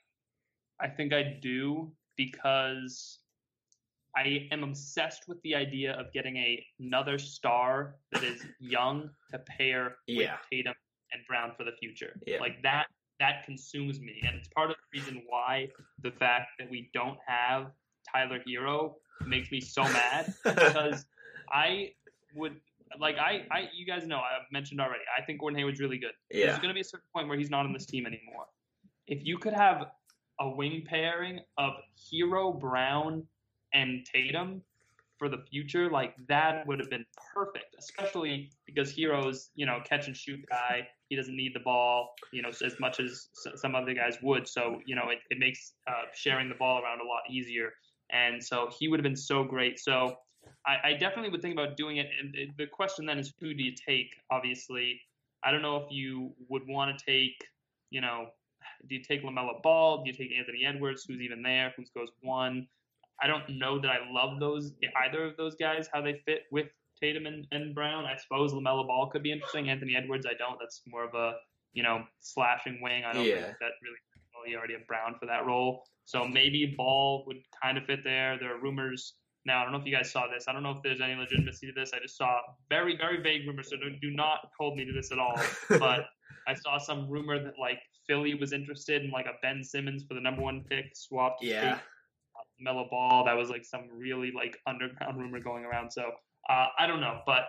[0.80, 3.20] I think I do because
[4.16, 9.40] I am obsessed with the idea of getting a, another star that is young to
[9.40, 10.18] pair yeah.
[10.18, 10.74] with Tatum
[11.12, 12.20] and Brown for the future.
[12.26, 12.40] Yeah.
[12.40, 12.88] Like that
[13.20, 14.22] that consumes me.
[14.26, 15.70] And it's part of the reason why
[16.02, 17.72] the fact that we don't have
[18.12, 18.96] Tyler Herro
[19.26, 21.06] makes me so mad because
[21.50, 21.92] I
[22.36, 22.56] would
[23.00, 25.04] like I, I you guys know I've mentioned already.
[25.18, 26.12] I think Gordon Hayward's really good.
[26.32, 26.48] Yeah.
[26.48, 28.46] There's gonna be a certain point where he's not on this team anymore.
[29.08, 29.88] If you could have
[30.40, 31.74] a wing pairing of
[32.12, 33.26] Herro Brown
[33.74, 34.62] and Tatum
[35.24, 40.08] for the future, like that would have been perfect, especially because Herro's, you know, catch
[40.08, 40.86] and shoot guy.
[41.08, 44.50] He doesn't need the ball, you know, as much as some other guys would.
[44.50, 47.72] So, you know, it, it makes uh, sharing the ball around a lot easier.
[48.12, 49.80] And so he would have been so great.
[49.80, 50.18] So
[50.68, 52.08] I, I definitely would think about doing it.
[52.20, 54.10] And the question then is who do you take?
[54.30, 55.00] Obviously,
[55.42, 57.38] I don't know if you would want to take,
[57.92, 58.26] you know,
[58.90, 60.04] do you take LaMelo Ball?
[60.04, 62.68] Do you take Anthony Edwards, who's even there, who goes one?
[63.24, 64.74] I don't know that I love those
[65.06, 66.68] either of those guys how they fit with
[67.00, 68.06] Tatum and, and Brown.
[68.06, 69.70] I suppose LaMelo Ball could be interesting.
[69.70, 70.58] Anthony Edwards, I don't.
[70.60, 71.36] That's more of a
[71.72, 73.04] you know slashing wing.
[73.06, 73.36] I don't yeah.
[73.36, 73.98] think that really.
[74.46, 78.38] You already have Brown for that role, so maybe Ball would kind of fit there.
[78.38, 79.14] There are rumors
[79.46, 79.62] now.
[79.62, 80.50] I don't know if you guys saw this.
[80.50, 81.92] I don't know if there's any legitimacy to this.
[81.94, 85.20] I just saw very very vague rumors, so do not hold me to this at
[85.20, 85.40] all.
[85.70, 86.08] But
[86.48, 90.14] I saw some rumor that like Philly was interested in like a Ben Simmons for
[90.14, 91.42] the number one pick swapped.
[91.42, 91.80] Yeah.
[92.64, 93.26] Melo Ball.
[93.26, 95.92] That was like some really like underground rumor going around.
[95.92, 96.12] So
[96.50, 97.44] uh, I don't know, but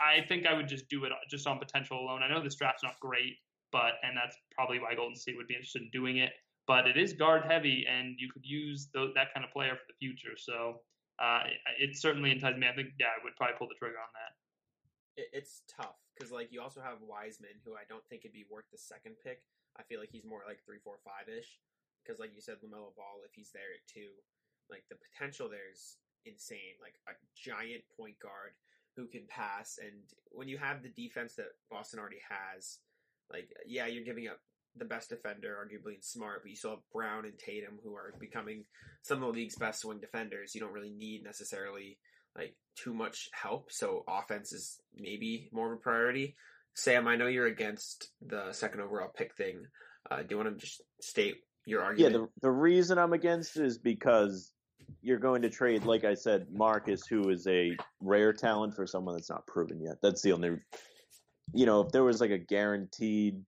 [0.00, 2.22] I think I would just do it just on potential alone.
[2.22, 3.36] I know this draft's not great,
[3.70, 6.32] but and that's probably why Golden State would be interested in doing it.
[6.66, 9.98] But it is guard heavy, and you could use that kind of player for the
[9.98, 10.38] future.
[10.38, 10.82] So
[11.18, 11.42] uh,
[11.78, 12.68] it, certainly entices me.
[12.68, 14.32] I think yeah, I would probably pull the trigger on that.
[15.32, 18.70] it's tough because like you also have Wiseman, who I don't think would be worth
[18.70, 19.42] the second pick.
[19.78, 21.58] I feel like he's more like three, four, five ish.
[22.02, 24.10] Because like you said, LaMelo Ball, if he's there at two,
[24.70, 26.76] like the potential there's insane.
[26.80, 28.52] Like a giant point guard
[28.96, 32.78] who can pass, and when you have the defense that Boston already has,
[33.32, 34.38] like yeah, you're giving up
[34.76, 38.14] the best defender, arguably in Smart, but you still have Brown and Tatum who are
[38.18, 38.64] becoming
[39.02, 40.54] some of the league's best swing defenders.
[40.54, 41.98] You don't really need necessarily
[42.36, 46.36] like too much help, so offense is maybe more of a priority.
[46.74, 49.66] Sam, I know you're against the second overall pick thing.
[50.10, 52.12] Uh, do you want to just state your argument?
[52.12, 54.52] Yeah, the the reason I'm against it is because
[55.00, 59.14] you're going to trade, like I said, Marcus, who is a rare talent for someone
[59.14, 59.96] that's not proven yet.
[60.02, 60.58] That's the only,
[61.54, 63.42] you know, if there was like a guaranteed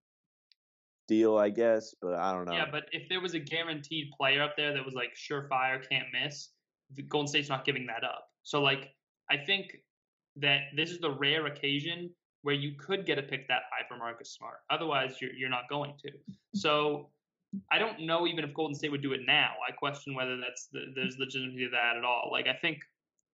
[1.06, 2.52] deal, I guess, but I don't know.
[2.52, 6.06] Yeah, but if there was a guaranteed player up there that was like surefire, can't
[6.12, 6.50] miss,
[6.94, 8.26] the Golden State's not giving that up.
[8.42, 8.90] So like,
[9.30, 9.76] I think
[10.36, 12.10] that this is the rare occasion
[12.42, 14.58] where you could get a pick that high for Marcus Smart.
[14.70, 16.10] Otherwise, you're you're not going to.
[16.54, 17.10] So
[17.70, 19.52] I don't know even if Golden State would do it now.
[19.66, 22.30] I question whether that's the, there's legitimacy to that at all.
[22.32, 22.78] Like I think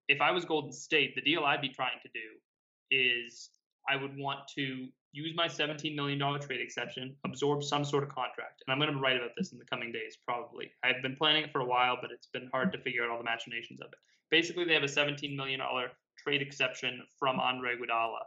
[0.08, 2.20] if I was Golden State, the deal I'd be trying to do
[2.90, 3.50] is
[3.88, 8.62] I would want to use my $17 million trade exception, absorb some sort of contract.
[8.66, 10.70] And I'm going to write about this in the coming days, probably.
[10.84, 13.18] I've been planning it for a while, but it's been hard to figure out all
[13.18, 13.98] the machinations of it.
[14.30, 15.60] Basically, they have a $17 million
[16.16, 18.20] trade exception from Andre Iguodala,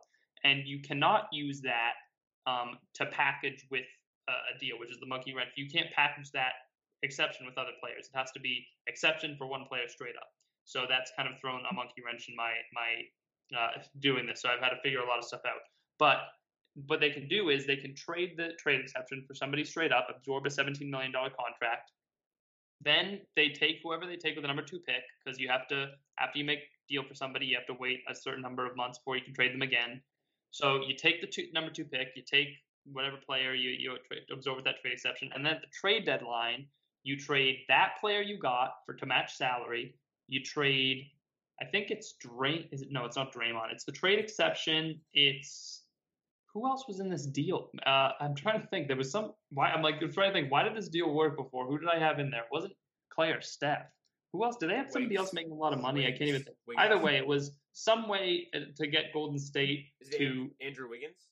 [0.43, 1.93] and you cannot use that
[2.45, 3.85] um, to package with
[4.29, 5.51] a deal, which is the monkey wrench.
[5.55, 6.53] You can't package that
[7.03, 8.09] exception with other players.
[8.13, 10.29] It has to be exception for one player straight up.
[10.65, 14.41] So that's kind of thrown a monkey wrench in my my uh, doing this.
[14.41, 15.61] So I've had to figure a lot of stuff out.
[15.99, 16.19] But
[16.87, 20.07] what they can do is they can trade the trade exception for somebody straight up,
[20.09, 21.91] absorb a $17 million contract.
[22.81, 25.89] Then they take whoever they take with the number two pick because you have to
[26.19, 26.59] after you make
[26.89, 29.33] deal for somebody, you have to wait a certain number of months before you can
[29.33, 30.01] trade them again.
[30.51, 32.49] So you take the two, number two pick, you take
[32.91, 33.97] whatever player you you
[34.31, 36.65] absorb that trade exception, and then at the trade deadline,
[37.03, 39.95] you trade that player you got for to match salary.
[40.27, 41.05] You trade,
[41.61, 42.67] I think it's Draymond.
[42.71, 43.05] Is it no?
[43.05, 43.71] It's not Draymond.
[43.71, 44.99] It's the trade exception.
[45.13, 45.83] It's
[46.53, 47.69] who else was in this deal?
[47.85, 48.87] Uh, I'm trying to think.
[48.87, 49.33] There was some.
[49.49, 50.51] Why I'm like I'm trying to think.
[50.51, 51.67] Why did this deal work before?
[51.67, 52.43] Who did I have in there?
[52.51, 52.73] Wasn't
[53.17, 53.85] Klay or Steph?
[54.31, 54.57] Who else?
[54.57, 56.07] Did they have somebody else making a lot of money?
[56.07, 56.57] I can't even think.
[56.67, 56.85] Wiggins.
[56.85, 61.27] Either way, it was some way uh, to get Golden State to Andrew Wiggins.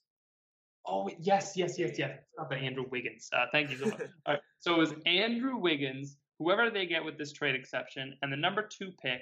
[0.86, 2.12] Oh yes, yes, yes, yes.
[2.18, 3.30] It's not the Andrew Wiggins.
[3.34, 4.02] Uh, thank you so much.
[4.26, 4.42] All right.
[4.60, 8.68] So it was Andrew Wiggins, whoever they get with this trade exception, and the number
[8.68, 9.22] two pick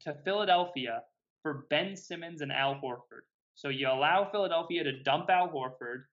[0.00, 1.02] to Philadelphia
[1.42, 3.22] for Ben Simmons and Al Horford.
[3.54, 6.04] So you allow Philadelphia to dump Al Horford.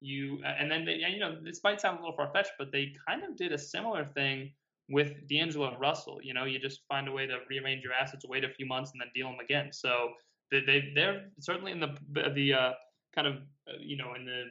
[0.00, 2.92] You and then they, you know this might sound a little far fetched, but they
[3.08, 4.52] kind of did a similar thing
[4.88, 6.18] with D'Angelo Russell.
[6.22, 8.92] You know, you just find a way to rearrange your assets, wait a few months,
[8.92, 9.72] and then deal them again.
[9.72, 10.10] So
[10.50, 11.96] they, they they're certainly in the
[12.34, 12.72] the uh,
[13.14, 13.34] kind of
[13.68, 14.44] uh, you know in the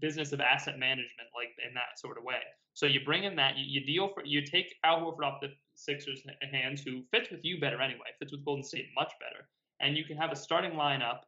[0.00, 2.40] business of asset management, like in that sort of way.
[2.74, 5.48] So you bring in that you, you deal for you take Al Horford off the
[5.74, 9.48] Sixers' hands, who fits with you better anyway, fits with Golden State much better,
[9.80, 11.20] and you can have a starting lineup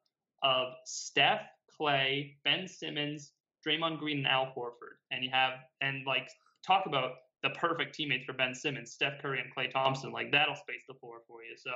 [0.42, 1.42] of Steph,
[1.78, 3.32] Klay, Ben Simmons,
[3.66, 6.28] Draymond Green, and Al Horford, and you have and like
[6.66, 10.10] talk about the perfect teammates for Ben Simmons, Steph Curry and Klay Thompson.
[10.10, 11.56] Like that'll space the floor for you.
[11.56, 11.70] So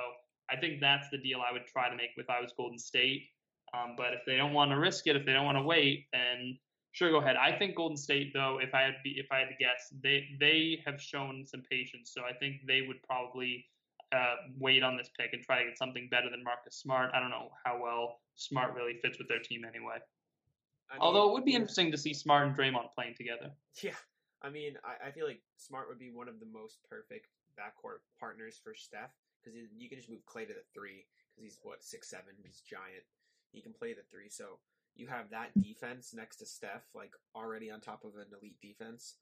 [0.51, 3.29] I think that's the deal I would try to make if I was Golden State.
[3.73, 6.05] Um, but if they don't want to risk it, if they don't want to wait,
[6.13, 6.57] then
[6.91, 7.35] sure, go ahead.
[7.35, 10.27] I think Golden State, though, if I had be, if I had to guess, they
[10.39, 13.65] they have shown some patience, so I think they would probably
[14.13, 17.11] uh, wait on this pick and try to get something better than Marcus Smart.
[17.13, 19.97] I don't know how well Smart really fits with their team anyway.
[20.89, 23.49] I mean, Although it would be interesting to see Smart and Draymond playing together.
[23.81, 23.97] Yeah,
[24.43, 28.05] I mean, I, I feel like Smart would be one of the most perfect backcourt
[28.19, 31.83] partners for Steph because you can just move Klay to the three because he's what
[31.83, 33.03] six seven, he's giant.
[33.53, 34.59] He can play the three, so
[34.95, 39.15] you have that defense next to Steph, like already on top of an elite defense.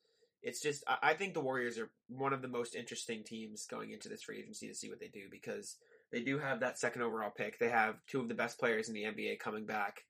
[0.44, 4.10] It's just, I think the Warriors are one of the most interesting teams going into
[4.10, 5.78] this free agency to see what they do because
[6.12, 7.60] they do have that second overall pick.
[7.60, 10.02] They have two of the best players in the NBA coming back.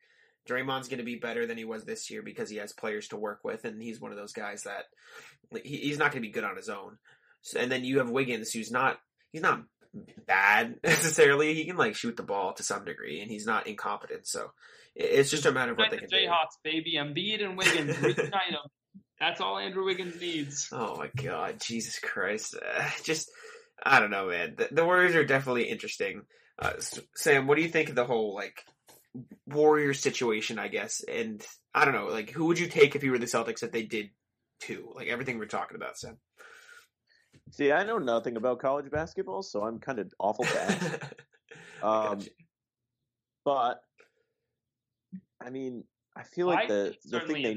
[0.49, 3.17] Draymond's going to be better than he was this year because he has players to
[3.17, 4.85] work with, and he's one of those guys that
[5.63, 6.97] he's not going to be good on his own.
[7.57, 8.99] and then you have Wiggins, who's not
[9.31, 9.63] he's not
[10.25, 11.53] bad necessarily.
[11.53, 14.27] He can like shoot the ball to some degree, and he's not incompetent.
[14.27, 14.51] So
[14.95, 16.15] it's just a matter of what they can do.
[16.15, 18.59] Jayhawks, baby, Embiid and Wiggins reunite them.
[19.19, 20.69] That's all Andrew Wiggins needs.
[20.71, 22.55] Oh my God, Jesus Christ!
[22.55, 23.29] Uh, just
[23.83, 24.55] I don't know, man.
[24.57, 26.23] The, the Warriors are definitely interesting.
[26.57, 26.73] Uh,
[27.15, 28.63] Sam, what do you think of the whole like
[29.45, 30.59] Warriors situation?
[30.59, 33.25] I guess, and I don't know, like who would you take if you were the
[33.25, 34.09] Celtics if they did
[34.59, 34.91] too?
[34.95, 36.17] Like everything we're talking about, Sam.
[37.51, 41.01] See, I know nothing about college basketball, so I'm kind of awful bad.
[41.83, 42.19] um,
[43.43, 43.81] but
[45.43, 45.83] I mean,
[46.15, 47.55] I feel like the the thing they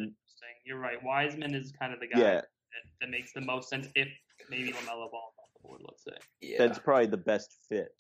[0.64, 1.02] you're right.
[1.02, 2.34] Wiseman is kind of the guy yeah.
[2.34, 2.46] that,
[3.00, 4.08] that makes the most sense if
[4.48, 5.82] maybe LaMelo Ball on the board.
[5.84, 6.58] Let's say yeah.
[6.58, 7.94] that's probably the best fit.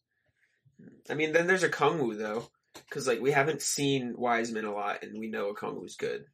[1.08, 5.18] I mean, then there's Okongwu though, because like we haven't seen Wiseman a lot, and
[5.18, 6.24] we know Okongwu's good.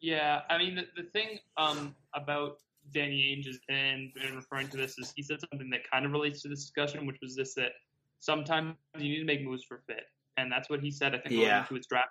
[0.00, 2.58] Yeah, I mean the, the thing um, about
[2.92, 6.12] Danny Ainge is, and, and referring to this is he said something that kind of
[6.12, 7.72] relates to this discussion, which was this that
[8.20, 10.04] sometimes you need to make moves for fit,
[10.36, 11.14] and that's what he said.
[11.14, 11.64] I think yeah.
[11.64, 12.10] to his draft,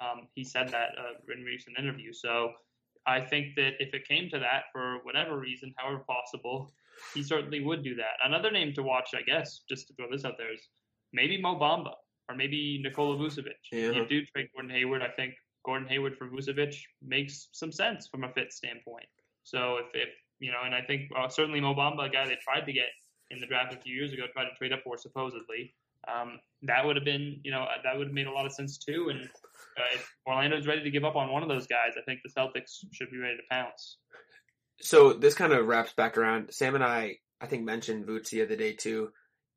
[0.00, 2.12] um, he said that uh, in recent interview.
[2.12, 2.52] So
[3.06, 6.72] I think that if it came to that for whatever reason, however possible,
[7.14, 8.16] he certainly would do that.
[8.24, 10.68] Another name to watch, I guess, just to throw this out there, is
[11.12, 11.92] maybe Mo Bamba
[12.28, 13.60] or maybe Nikola Vucevic.
[13.70, 13.90] Yeah.
[13.90, 15.02] You do trade Gordon Hayward.
[15.02, 19.06] I think Gordon Hayward for Vucevic makes some sense from a fit standpoint.
[19.46, 20.08] So if, if
[20.40, 22.90] you know, and I think uh, certainly Mo Bamba, a guy they tried to get
[23.30, 25.72] in the draft a few years ago, tried to trade up for supposedly.
[26.08, 28.76] Um, that would have been, you know, that would have made a lot of sense
[28.76, 29.08] too.
[29.10, 32.20] And uh, if Orlando's ready to give up on one of those guys, I think
[32.24, 33.98] the Celtics should be ready to pounce.
[34.80, 36.52] So this kind of wraps back around.
[36.52, 39.10] Sam and I, I think, mentioned Vooch the other day too.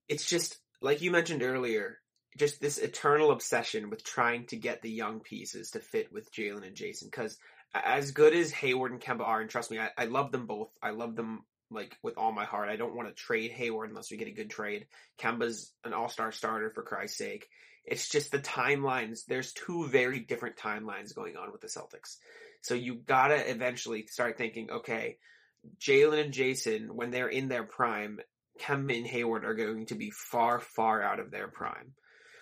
[0.08, 2.00] It's just like you mentioned earlier,
[2.38, 6.66] just this eternal obsession with trying to get the young pieces to fit with Jaylen
[6.66, 7.06] and Jayson.
[7.06, 7.38] Because
[7.74, 10.70] as good as Hayward and Kemba are, and trust me, I, I love them both.
[10.82, 12.70] I love them like with all my heart.
[12.70, 14.88] I don't want to trade Hayward unless we get a good trade.
[15.20, 17.48] Kemba's an all star starter for Christ's sake.
[17.86, 19.26] It's just the timelines.
[19.28, 22.18] There's two very different timelines going on with the Celtics.
[22.62, 25.18] So you gotta eventually start thinking, okay,
[25.80, 28.20] Jaylen and Jayson, when they're in their prime,
[28.60, 31.94] Kemba and Hayward are going to be far, far out of their prime.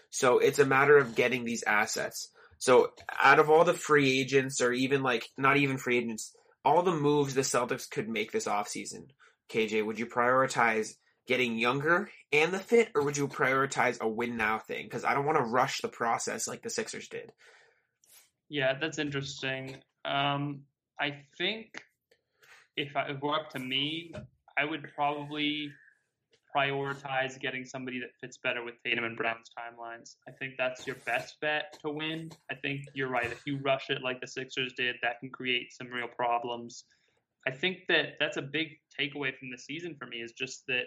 [0.09, 2.29] So it's a matter of getting these assets.
[2.59, 2.91] So
[3.21, 6.93] out of all the free agents, or even like not even free agents, all the
[6.93, 9.07] moves the Celtics could make this offseason,
[9.49, 10.93] KJ, would you prioritize
[11.27, 14.85] getting younger and the fit, or would you prioritize a win now thing?
[14.85, 17.31] Because I don't want to rush the process like the Sixers did.
[18.49, 19.77] Yeah, that's interesting.
[20.05, 20.61] Um,
[20.99, 21.83] I think
[22.75, 24.13] if, I, if it were up to me,
[24.57, 25.69] I would probably
[26.57, 30.15] prioritize getting somebody that fits better with Tatum and Brown's timelines.
[30.27, 32.31] I think that's your best bet to win.
[32.49, 33.31] I think you're right.
[33.31, 36.85] If you rush it like the Sixers did, that can create some real problems.
[37.47, 40.85] I think that that's a big takeaway from the season for me is just that,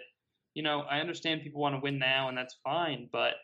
[0.53, 3.35] you know, I understand people want to win now and that's fine, but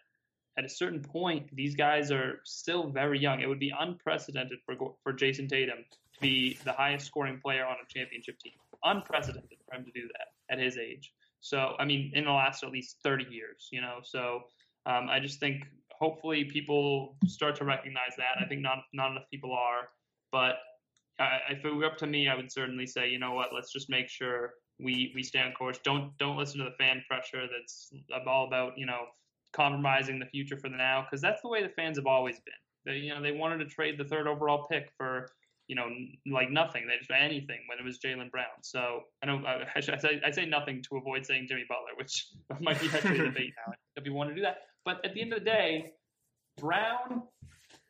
[0.57, 3.41] at a certain point, these guys are still very young.
[3.41, 7.75] It would be unprecedented for for Jayson Tatum to be the highest scoring player on
[7.75, 8.53] a championship team.
[8.83, 11.11] Unprecedented for him to do that at his age.
[11.49, 13.99] So, I mean, in the last at least 30 years, you know.
[14.03, 14.41] So,
[14.85, 18.41] um, I just think hopefully people start to recognize that.
[18.41, 19.89] I think not not enough people are,
[20.31, 20.55] but
[21.19, 23.71] uh, if it were up to me, I would certainly say, you know what, let's
[23.71, 25.79] just make sure we we stay on course.
[25.83, 27.91] Don't don't listen to the fan pressure that's
[28.27, 29.05] all about you know
[29.53, 32.53] compromising the future for the now because that's the way the fans have always been.
[32.93, 35.29] They you know they wanted to trade the third overall pick for
[35.67, 35.87] you know,
[36.31, 36.87] like nothing.
[36.87, 38.45] They just anything when it was Jaylen Brown.
[38.61, 42.27] So I know I, I, say, I say nothing to avoid saying Jimmy Butler, which
[42.61, 44.57] might be actually a debate now if you want to do that.
[44.85, 45.91] But at the end of the day,
[46.57, 47.23] Brown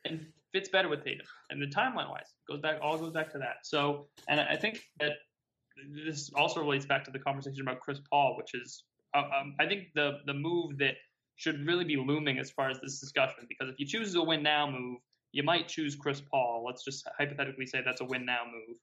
[0.06, 3.38] and fits better with Tatum, and the timeline wise goes back all goes back to
[3.38, 3.58] that.
[3.64, 5.14] So, and I think that
[6.06, 9.68] this also relates back to the conversation about Chris Paul, which is uh, um, I
[9.68, 10.96] think the the move that
[11.36, 14.42] should really be looming as far as this discussion because if you choose a win
[14.42, 14.98] now move
[15.38, 16.64] you might choose Chris Paul.
[16.66, 18.76] Let's just hypothetically say that's a win now move.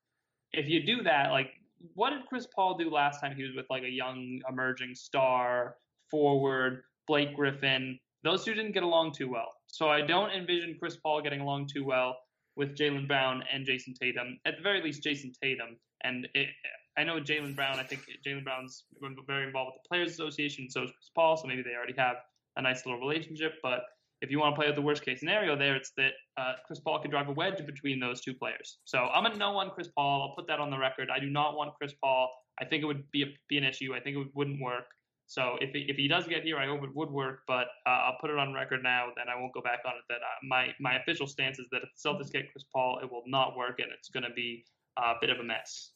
[0.53, 1.51] If you do that, like
[1.95, 5.75] what did Chris Paul do last time he was with like a young emerging star
[6.09, 7.99] forward, Blake Griffin?
[8.23, 9.49] Those two didn't get along too well.
[9.67, 12.19] So I don't envision Chris Paul getting along too well
[12.55, 14.39] with Jaylen Brown and Jayson Tatum.
[14.47, 15.77] At the very least, Jayson Tatum.
[16.05, 16.51] And it,
[16.97, 17.81] I know Jaylen Brown.
[17.81, 18.85] I think Jaylen Brown's
[19.27, 20.71] very involved with the Players Association.
[20.71, 21.37] So is Chris Paul.
[21.37, 22.19] So maybe they already have
[22.57, 23.55] a nice little relationship.
[23.61, 23.87] But
[24.25, 26.81] if you want to play with the worst case scenario there, it's that uh, Chris
[26.81, 28.79] Paul could drive a wedge between those two players.
[28.87, 30.23] So I'm a no on Chris Paul.
[30.23, 31.11] I'll put that on the record.
[31.15, 32.31] I do not want Chris Paul.
[32.59, 33.95] I think it would be a, be an issue.
[33.95, 34.87] I think it wouldn't work.
[35.27, 37.41] So if he, if he does get here, I hope it would work.
[37.47, 39.09] But uh, I'll put it on record now.
[39.15, 40.05] Then I won't go back on it.
[40.09, 43.11] That uh, my my official stance is that if the Celtics get Chris Paul, it
[43.11, 44.65] will not work, and it's going to be
[44.97, 45.91] a bit of a mess.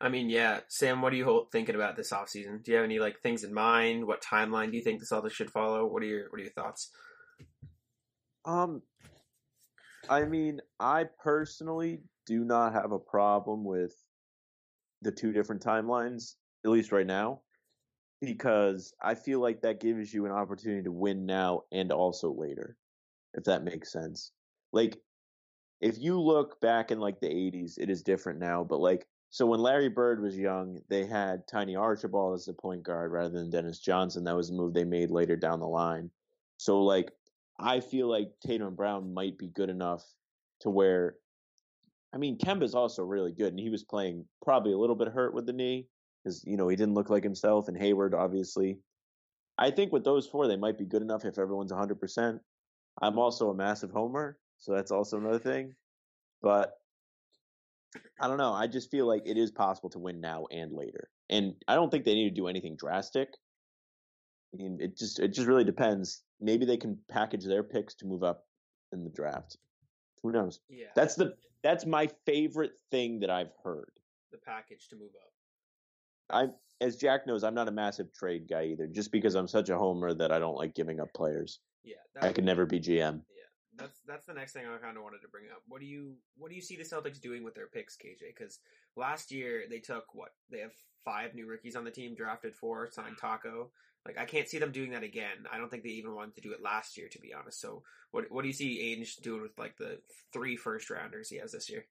[0.00, 1.00] I mean, yeah, Sam.
[1.02, 2.62] What are you thinking about this offseason?
[2.62, 4.06] Do you have any like things in mind?
[4.06, 5.86] What timeline do you think the Celtics should follow?
[5.86, 6.90] What are your What are your thoughts?
[8.44, 8.82] Um,
[10.08, 13.94] I mean, I personally do not have a problem with
[15.02, 17.40] the two different timelines, at least right now,
[18.20, 22.76] because I feel like that gives you an opportunity to win now and also later,
[23.34, 24.32] if that makes sense.
[24.72, 24.98] Like,
[25.80, 29.46] if you look back in like the 80s, it is different now, but like, so
[29.46, 33.50] when Larry Bird was young, they had Tiny Archibald as the point guard rather than
[33.50, 34.22] Dennis Johnson.
[34.22, 36.08] That was a move they made later down the line.
[36.56, 37.10] So like
[37.58, 40.04] I feel like Tatum Brown might be good enough
[40.60, 41.16] to where,
[42.12, 45.34] I mean, Kemba's also really good, and he was playing probably a little bit hurt
[45.34, 45.86] with the knee
[46.22, 48.78] because you know he didn't look like himself, and Hayward obviously.
[49.56, 52.40] I think with those four, they might be good enough if everyone's 100%.
[53.00, 55.74] I'm also a massive homer, so that's also another thing.
[56.42, 56.72] But
[58.20, 58.52] I don't know.
[58.52, 61.08] I just feel like it is possible to win now and later.
[61.30, 63.28] And I don't think they need to do anything drastic.
[64.54, 66.22] I mean, it just it just really depends.
[66.40, 68.46] Maybe they can package their picks to move up
[68.92, 69.56] in the draft.
[70.22, 70.60] Who knows?
[70.68, 73.90] Yeah, That's the that's my favorite thing that I've heard.
[74.30, 75.32] the package to move up.
[76.30, 76.48] I
[76.84, 78.86] as Jack knows, I'm not a massive trade guy either.
[78.86, 81.60] Just because I'm such a homer that I don't like giving up players.
[81.82, 83.22] Yeah, I could never be GM.
[83.28, 83.44] Yeah,
[83.76, 85.62] that's that's the next thing I kind of wanted to bring up.
[85.68, 88.34] What do you what do you see the Celtics doing with their picks, KJ?
[88.36, 88.60] Because
[88.96, 90.72] last year they took what they have
[91.04, 93.48] five new rookies on the team, drafted four, signed mm-hmm.
[93.48, 93.68] Tacko.
[94.06, 95.46] Like I can't see them doing that again.
[95.50, 97.60] I don't think they even wanted to do it last year, to be honest.
[97.60, 99.98] So what what do you see Ainge doing with like the
[100.32, 101.86] three first rounders he has this year?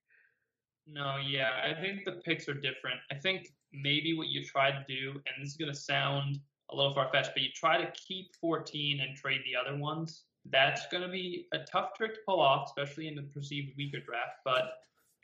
[0.86, 3.00] No, yeah, I think the picks are different.
[3.10, 6.38] I think maybe what you try to do, and this is to sound
[6.70, 10.24] a little far fetched, but you try to keep 14 and trade the other ones.
[10.50, 14.40] That's to be a tough trick to pull off, especially in the perceived weaker draft.
[14.44, 14.74] But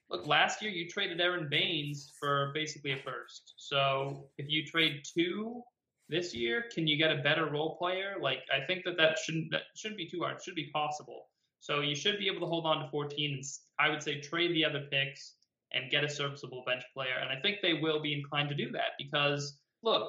[0.09, 3.55] look, last year you traded Aron Baynes for basically a first.
[3.57, 5.63] So if you trade two
[6.11, 8.17] this year, can you get a better role player?
[8.21, 10.37] Like I think that that shouldn't that shouldn't be too hard.
[10.37, 11.29] It should be possible.
[11.61, 13.45] So you should be able to hold on to 14 and
[13.79, 15.35] I would say trade the other picks
[15.73, 17.19] and get a serviceable bench player.
[17.21, 20.09] And I think they will be inclined to do that because look,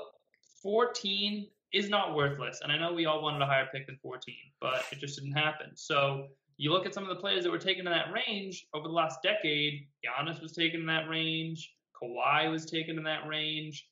[0.64, 2.62] 14 is not worthless.
[2.64, 5.34] And I know we all wanted a higher pick than 14, but it just didn't
[5.34, 5.72] happen.
[5.76, 6.28] So
[6.58, 8.94] you look at some of the players that were taken in that range over the
[8.94, 9.88] last decade.
[10.06, 11.74] Giannis was taken in that range.
[12.02, 13.88] Kawhi was taken in that range.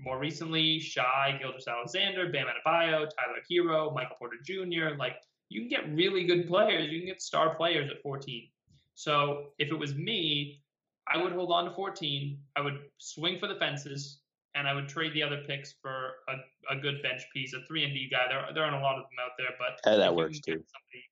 [0.00, 4.96] More recently, Shai, Gilgeous-Alexander, Bam Adebayo, Tyler Herro, Michael Porter Jr.
[4.98, 5.16] Like
[5.48, 6.90] you can get really good players.
[6.90, 8.48] You can get star players at 14.
[8.94, 10.62] So if it was me,
[11.06, 12.38] I would hold on to 14.
[12.56, 14.20] I would swing for the fences
[14.54, 17.84] and I would trade the other picks for a, a good bench piece, a three
[17.84, 18.26] and D guy.
[18.28, 20.52] There there aren't a lot of them out there, but yeah, that works too.
[20.52, 21.04] Somebody,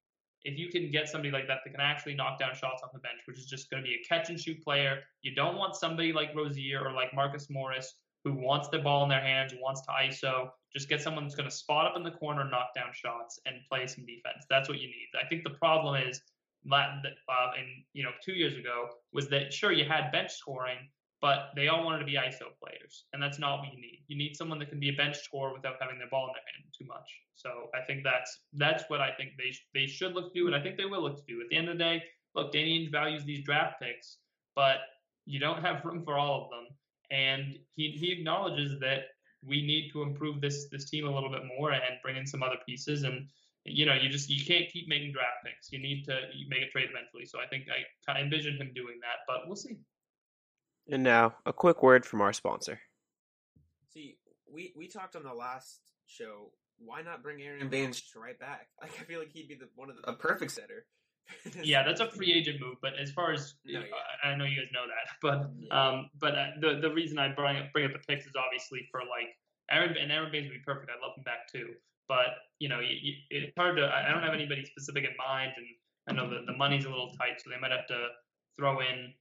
[0.45, 2.99] if you can get somebody like that that can actually knock down shots off the
[3.01, 5.77] bench, which is just going to be a catch and shoot player, you don't want
[5.77, 7.95] somebody like Rozier or like Marcus Morris
[8.27, 10.49] who wants the ball in their hands, wants to ISO.
[10.73, 13.55] Just get someone that's going to spot up in the corner, knock down shots, and
[13.71, 14.45] play some defense.
[14.51, 15.07] That's what you need.
[15.23, 16.21] I think the problem is
[16.73, 20.79] uh, in you know two years ago was that sure you had bench scoring,
[21.21, 24.03] but they all wanted to be ISO players, and that's not what you need.
[24.09, 26.43] You need someone that can be a bench scorer without having their ball in their
[26.53, 27.09] hand too much.
[27.37, 30.47] So I think that's that's what I think they sh- they should look to do,
[30.49, 31.41] and I think they will look to do.
[31.43, 32.03] At the end of the day,
[32.35, 34.19] look, Danny values these draft picks,
[34.57, 34.79] but
[35.27, 36.77] you don't have room for all of them,
[37.11, 39.05] and he he acknowledges that
[39.43, 42.43] we need to improve this this team a little bit more and bring in some
[42.43, 43.29] other pieces and
[43.65, 46.71] you know you just you can't keep making draft picks you need to make a
[46.71, 47.65] trade eventually so i think
[48.09, 49.77] i envision him doing that but we'll see
[50.89, 52.79] and now, a quick word from our sponsor.
[53.93, 54.19] See,
[54.53, 56.53] we we talked on the last show.
[56.79, 58.69] Why not bring Aron Baynes right back?
[58.83, 60.87] Like I feel like he'd be the one of the, a perfect setter.
[61.63, 62.77] yeah, that's a free agent move.
[62.83, 63.87] But as far as no, yeah.
[64.25, 67.57] I know you guys know that, but um, but uh, the the reason I bring
[67.57, 69.37] up, bring up the picks is obviously for like
[69.71, 70.91] Aron and Aron Baynes would be perfect.
[70.91, 71.75] I love him back too.
[72.09, 73.87] But you know, you, you, it's hard to.
[73.87, 75.67] I don't have anybody specific in mind, and
[76.09, 78.09] I know that the money's a little tight, so they might have to
[78.57, 79.13] throw in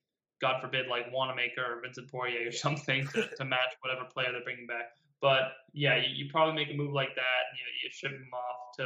[0.41, 4.43] God forbid, like Wanamaker or Vincent Poirier or something to, to match whatever player they're
[4.43, 4.93] bringing back.
[5.21, 8.29] But yeah, you, you probably make a move like that, and you, you ship him
[8.33, 8.85] off to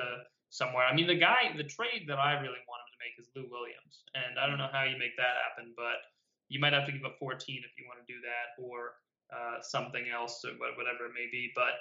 [0.49, 0.85] somewhere.
[0.85, 3.45] I mean, the guy, the trade that I really want him to make is Lou
[3.49, 6.01] Williams, and I don't know how you make that happen, but
[6.49, 8.97] you might have to give up 14 if you want to do that, or
[9.29, 11.51] uh, something else, or whatever it may be.
[11.53, 11.77] But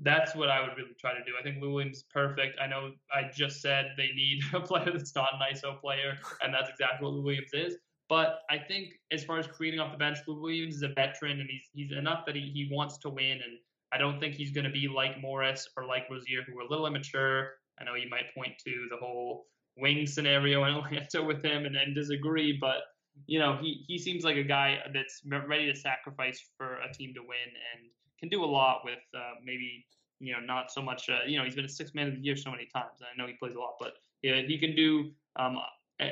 [0.00, 1.32] that's what I would really try to do.
[1.38, 2.58] I think Lou Williams is perfect.
[2.60, 6.52] I know I just said they need a player that's not an ISO player, and
[6.52, 7.76] that's exactly what Lou Williams is.
[8.08, 11.40] But I think as far as creating off the bench, Lou Williams is a veteran
[11.40, 13.32] and he's he's enough that he, he wants to win.
[13.32, 13.58] And
[13.92, 16.68] I don't think he's going to be like Morris or like Rozier, who are a
[16.68, 17.50] little immature.
[17.80, 21.76] I know you might point to the whole wing scenario in Atlanta with him and,
[21.76, 22.78] and disagree, but
[23.26, 27.12] you know he he seems like a guy that's ready to sacrifice for a team
[27.14, 29.84] to win and can do a lot with uh, maybe
[30.20, 31.08] you know not so much.
[31.08, 33.00] Uh, you know he's been a six man of the year so many times.
[33.00, 35.58] I know he plays a lot, but yeah, he can do um,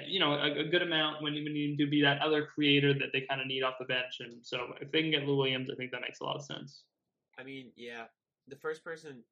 [0.06, 3.10] you know, a, a, good amount when you need to be that other creator that
[3.12, 4.18] they kind of need off the bench.
[4.20, 6.44] And so if they can get Lou Williams, I think that makes a lot of
[6.44, 6.82] sense.
[7.38, 8.04] I mean, yeah,
[8.48, 9.22] the first person,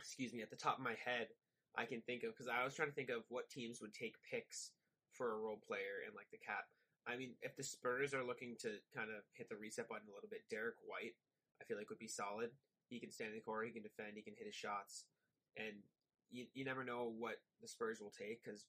[0.00, 1.28] excuse me, at the top of my head,
[1.76, 4.14] I can think of because I was trying to think of what teams would take
[4.22, 4.70] picks
[5.10, 6.70] for a role player and like the cap.
[7.06, 10.14] I mean, if the Spurs are looking to kind of hit the reset button a
[10.14, 11.18] little bit, Derrick White,
[11.60, 12.50] I feel like would be solid.
[12.88, 15.08] He can stand in the corner, he can defend, he can hit his shots,
[15.56, 15.82] and
[16.30, 18.66] you, you never know what the Spurs will take because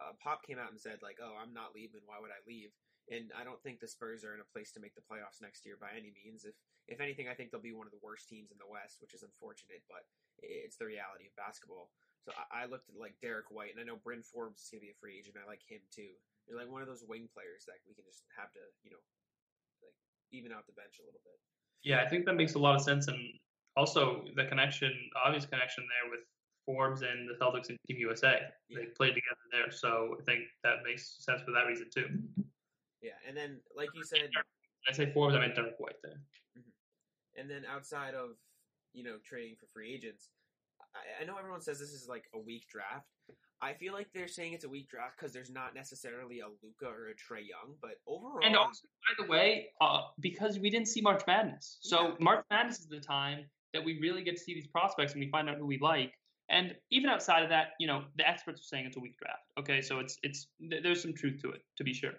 [0.00, 2.02] uh, Pop came out and said like, "Oh, I'm not leaving.
[2.06, 2.74] Why would I leave?"
[3.10, 5.66] And I don't think the Spurs are in a place to make the playoffs next
[5.66, 6.46] year by any means.
[6.46, 6.54] If
[6.88, 9.14] if anything, I think they'll be one of the worst teams in the West, which
[9.14, 10.06] is unfortunate, but
[10.38, 11.90] it's the reality of basketball.
[12.22, 14.80] So I, I looked at like Derrick White, and I know Bryn Forbes is going
[14.82, 15.34] to be a free agent.
[15.34, 16.14] I like him too.
[16.46, 19.02] They're like one of those wing players that we can just have to, you know,
[19.82, 19.94] like
[20.30, 21.38] even out the bench a little bit.
[21.82, 23.18] Yeah, I think that makes a lot of sense, and
[23.76, 26.22] also the connection, obvious connection there with
[26.64, 28.38] Forbes and the Celtics and Team USA.
[28.68, 28.78] Yeah.
[28.78, 32.06] They played together there, so I think that makes sense for that reason too.
[33.02, 34.30] Yeah, and then like you said,
[34.88, 36.22] I say Forbes, I meant Derrick White there.
[36.58, 37.40] Mm-hmm.
[37.40, 38.38] And then outside of
[38.92, 40.30] you know trading for free agents,
[41.20, 43.06] I, know everyone says this is like a weak draft.
[43.60, 46.86] I feel like they're saying it's a weak draft because there's not necessarily a Luka
[46.86, 48.40] or a Trae Young, but overall.
[48.42, 52.14] And also, by the way, uh, because we didn't see March Madness, so yeah.
[52.18, 55.30] March Madness is the time that we really get to see these prospects and we
[55.30, 56.12] find out who we like.
[56.50, 59.42] And even outside of that, you know, the experts are saying it's a weak draft.
[59.58, 62.12] Okay, so it's it's there's some truth to it, to be sure.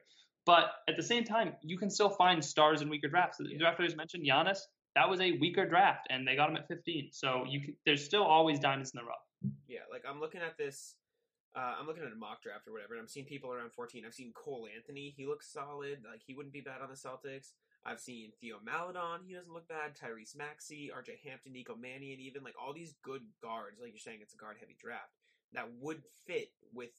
[0.45, 3.37] But at the same time, you can still find stars in weaker drafts.
[3.37, 4.59] The drafters mentioned Giannis.
[4.95, 7.09] That was a weaker draft, and they got him at 15.
[7.11, 9.55] So you can, there's still always diamonds in the rough.
[9.67, 10.95] Yeah, like I'm looking at this.
[11.55, 14.03] Uh, I'm looking at a mock draft or whatever, and I'm seeing people around 14.
[14.05, 15.13] I've seen Cole Anthony.
[15.15, 16.01] He looks solid.
[16.09, 17.53] Like he wouldn't be bad on the Celtics.
[17.85, 19.27] I've seen Theo Maledon.
[19.27, 19.93] He doesn't look bad.
[19.93, 23.79] Tyrese Maxey, RJ Hampton, Nico Mannion, even like all these good guards.
[23.81, 25.13] Like you're saying, it's a guard heavy draft
[25.53, 26.91] that would fit with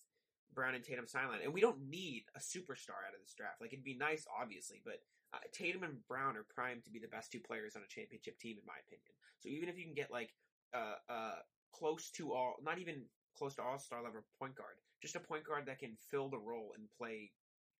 [0.52, 1.40] Brown and Tatum sideline.
[1.42, 3.60] And we don't need a superstar out of this draft.
[3.60, 5.00] Like it'd be nice, obviously, but
[5.32, 8.38] uh, Tatum and Brown are primed to be the best two players on a championship
[8.38, 9.12] team, in my opinion.
[9.40, 10.34] So even if you can get like
[10.74, 11.40] uh, uh,
[11.72, 13.02] close to all, not even
[13.36, 16.38] close to all star level point guard, just a point guard that can fill the
[16.38, 17.30] role and play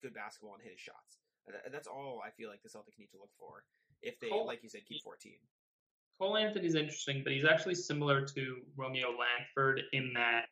[0.03, 1.19] good basketball and hit his shots.
[1.71, 3.65] That's all I feel like the Celtics need to look for
[4.03, 5.33] if they, Cole, like you said, keep 14.
[6.19, 10.47] Cole Anthony's interesting, but he's actually similar to Romeo Langford in that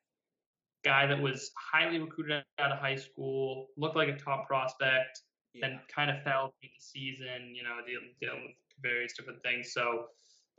[0.84, 5.20] guy that was highly recruited out of high school, looked like a top prospect,
[5.54, 5.66] yeah.
[5.66, 9.72] and kind of fell through the season, you know, dealing, dealing with various different things.
[9.72, 10.06] So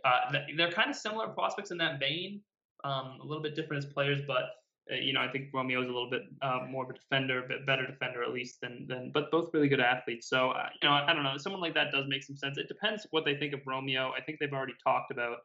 [0.06, 2.42] uh, they're kind of similar prospects in that vein,
[2.84, 4.44] um, a little bit different as players, but
[4.92, 7.48] uh, you know, I think Romeo's a little bit uh, more of a defender, a
[7.48, 10.28] bit better defender at least than than, but both really good athletes.
[10.28, 12.58] So uh, you know, I, I don't know, someone like that does make some sense.
[12.58, 14.12] It depends what they think of Romeo.
[14.18, 15.38] I think they've already talked about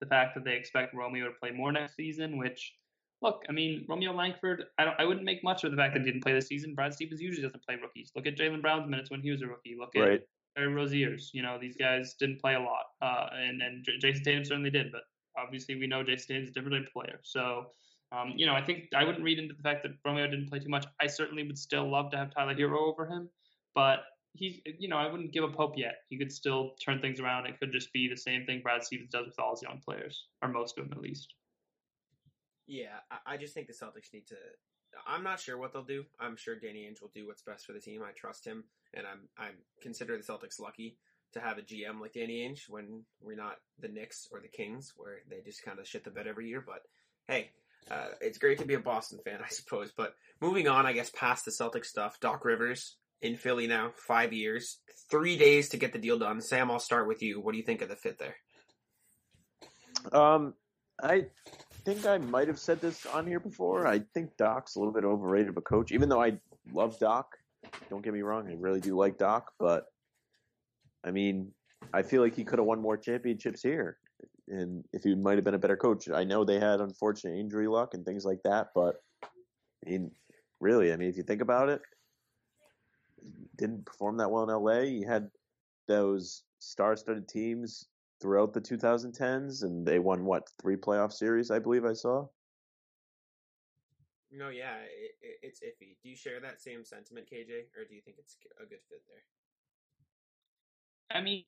[0.00, 2.72] the fact that they expect Romeo to play more next season, which
[3.26, 6.00] look, I mean, Romeo Langford, I don't, I wouldn't make much of the fact that
[6.00, 6.74] he didn't play this season.
[6.74, 8.12] Brad Stevens usually doesn't play rookies.
[8.14, 9.76] Look at Jaylen Brown's minutes when he was a rookie.
[9.78, 10.20] Look at right.
[10.56, 11.30] Terry Rozier's.
[11.34, 14.92] You know, these guys didn't play a lot, uh, and and Jayson Tatum certainly did,
[14.92, 15.02] but
[15.36, 17.18] obviously we know Jayson Tatum's a different player.
[17.22, 17.66] So,
[18.12, 20.60] um, you know, I think I wouldn't read into the fact that Romeo didn't play
[20.60, 20.86] too much.
[21.00, 23.28] I certainly would still love to have Tyler Herro over him,
[23.74, 24.04] but
[24.34, 25.96] he's, you know, I wouldn't give up hope yet.
[26.08, 27.46] He could still turn things around.
[27.46, 30.26] It could just be the same thing Brad Stevens does with all his young players,
[30.42, 31.34] or most of them at least.
[32.66, 34.36] Yeah, I just think the Celtics need to.
[35.06, 36.04] I'm not sure what they'll do.
[36.18, 38.02] I'm sure Danny Ainge will do what's best for the team.
[38.02, 38.64] I trust him,
[38.94, 40.96] and I'm I'm consider the Celtics lucky
[41.32, 44.92] to have a GM like Danny Ainge when we're not the Knicks or the Kings,
[44.96, 46.64] where they just kind of shit the bed every year.
[46.66, 46.82] But
[47.28, 47.50] hey,
[47.90, 49.92] uh, it's great to be a Boston fan, I suppose.
[49.96, 54.32] But moving on, I guess past the Celtic stuff, Doc Rivers in Philly now, five
[54.32, 54.78] years,
[55.10, 56.40] three days to get the deal done.
[56.40, 57.40] Sam, I'll start with you.
[57.40, 58.36] What do you think of the fit there?
[60.12, 60.54] Um,
[61.02, 61.26] I
[61.86, 63.86] think I might have said this on here before.
[63.86, 66.36] I think Doc's a little bit overrated of a coach, even though I
[66.72, 67.36] love Doc.
[67.88, 69.84] Don't get me wrong, I really do like Doc, but
[71.04, 71.52] I mean,
[71.94, 73.98] I feel like he could have won more championships here,
[74.48, 76.08] and if he might have been a better coach.
[76.10, 80.10] I know they had unfortunate injury luck and things like that, but I mean,
[80.60, 81.82] really, I mean, if you think about it,
[83.56, 84.80] didn't perform that well in LA.
[84.80, 85.30] He had
[85.86, 87.86] those star-studded teams
[88.20, 92.26] throughout the 2010s, and they won what three playoff series, I believe I saw.
[94.32, 95.96] No, yeah, it, it, it's iffy.
[96.02, 99.02] Do you share that same sentiment, KJ, or do you think it's a good fit
[99.08, 99.22] there?
[101.16, 101.44] I mean,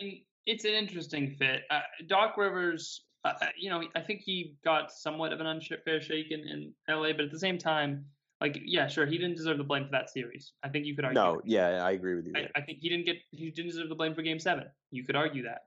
[0.47, 1.63] it's an interesting fit.
[1.71, 6.01] Uh, Doc Rivers, uh, uh you know, I think he got somewhat of an unfair
[6.01, 8.05] shake in, in LA, but at the same time,
[8.41, 10.53] like, yeah, sure, he didn't deserve the blame for that series.
[10.63, 11.21] I think you could argue.
[11.21, 11.43] No, that.
[11.45, 12.33] yeah, I agree with you.
[12.37, 14.65] I, I, think he didn't get he didn't deserve the blame for Game Seven.
[14.93, 15.63] You could argue that.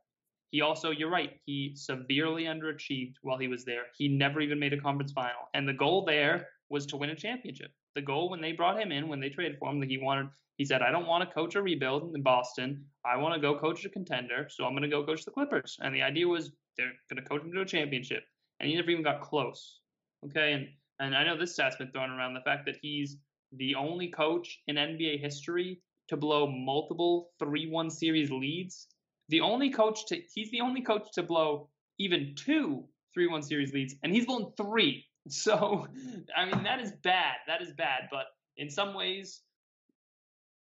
[0.51, 3.83] He also, you're right, he severely underachieved while he was there.
[3.97, 5.47] He never even made a conference final.
[5.53, 7.71] And the goal there was to win a championship.
[7.95, 10.27] The goal when they brought him in, when they traded for him, that he wanted,
[10.57, 12.83] he said, I don't want to coach a rebuild in Boston.
[13.05, 14.47] I want to go coach a contender.
[14.49, 15.77] So I'm going to go coach the Clippers.
[15.81, 18.23] And the idea was they're going to coach him to a championship.
[18.59, 19.79] And he never even got close.
[20.25, 20.53] Okay.
[20.53, 20.67] And,
[20.99, 23.17] and I know this stat's been thrown around the fact that he's
[23.53, 28.87] the only coach in NBA history to blow multiple 3 1 series leads
[29.29, 31.69] the only coach to he's the only coach to blow
[31.99, 32.83] even two
[33.17, 35.05] 3-1 series leads, and he's blown three.
[35.29, 35.85] So,
[36.35, 37.35] I mean, that is bad.
[37.45, 38.09] That is bad.
[38.09, 38.25] But
[38.57, 39.41] in some ways,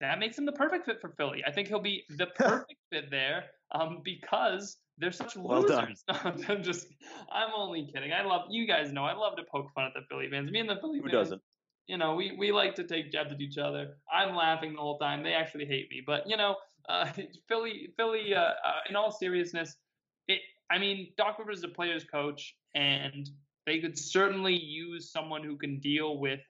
[0.01, 1.45] that makes him the perfect fit for Philly.
[1.47, 6.03] I think he'll be the perfect fit there um, because they're such well losers.
[6.09, 6.89] I'm just,
[7.33, 8.13] I'm only kidding.
[8.13, 10.51] I love you guys know I love to poke fun at the Philly fans.
[10.51, 11.13] Me and the Philly Who fans.
[11.13, 11.43] doesn't?
[11.87, 13.97] You know, we we like to take jabs at each other.
[14.13, 15.23] I'm laughing the whole time.
[15.23, 16.57] They actually hate me, but you know,
[16.89, 17.07] uh,
[17.49, 18.35] Philly, Philly.
[18.35, 19.77] Uh, uh, in all seriousness,
[20.27, 20.41] it.
[20.71, 23.29] I mean, Doc Rivers is a player's coach, and
[23.67, 26.41] they could certainly use someone who can deal with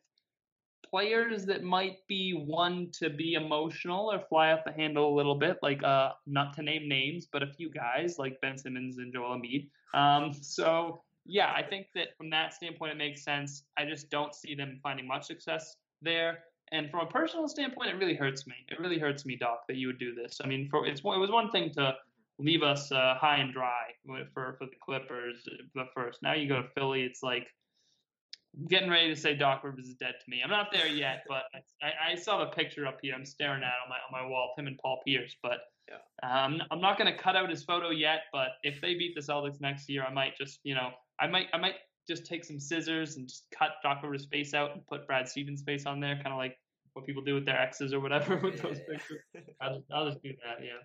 [0.89, 5.35] players that might be one to be emotional or fly off the handle a little
[5.35, 9.13] bit, like uh, not to name names, but a few guys like Ben Simmons and
[9.13, 9.69] Joel Embiid.
[9.95, 13.65] Um, so yeah, I think that from that standpoint, it makes sense.
[13.77, 16.39] I just don't see them finding much success there.
[16.73, 18.55] And from a personal standpoint, it really hurts me.
[18.69, 20.41] It really hurts me, Doc, that you would do this.
[20.43, 21.95] I mean, for it's it was one thing to
[22.39, 23.93] leave us uh, high and dry
[24.35, 25.47] for for the Clippers.
[25.75, 27.47] The first, now you go to Philly, it's like
[28.59, 30.41] I'm getting ready to say Doc Rivers is dead to me.
[30.43, 31.45] I'm not there yet, but
[31.83, 33.15] I, I saw the picture up here.
[33.15, 35.37] I'm staring at on my on my wall, him and Paul Pierce.
[35.43, 35.97] But Yeah.
[36.23, 38.23] um, I'm not going to cut out his photo yet.
[38.33, 40.91] But if they beat the Celtics next year, I might just you know
[41.21, 41.75] I might I might
[42.09, 45.63] just take some scissors and just cut Doc Rivers' face out and put Brad Stevens'
[45.63, 46.59] face on there, kind of like
[46.95, 48.97] what people do with their exes or whatever with those Yeah.
[48.97, 49.23] pictures.
[49.61, 50.65] I'll just, I'll just do that.
[50.65, 50.81] Yeah.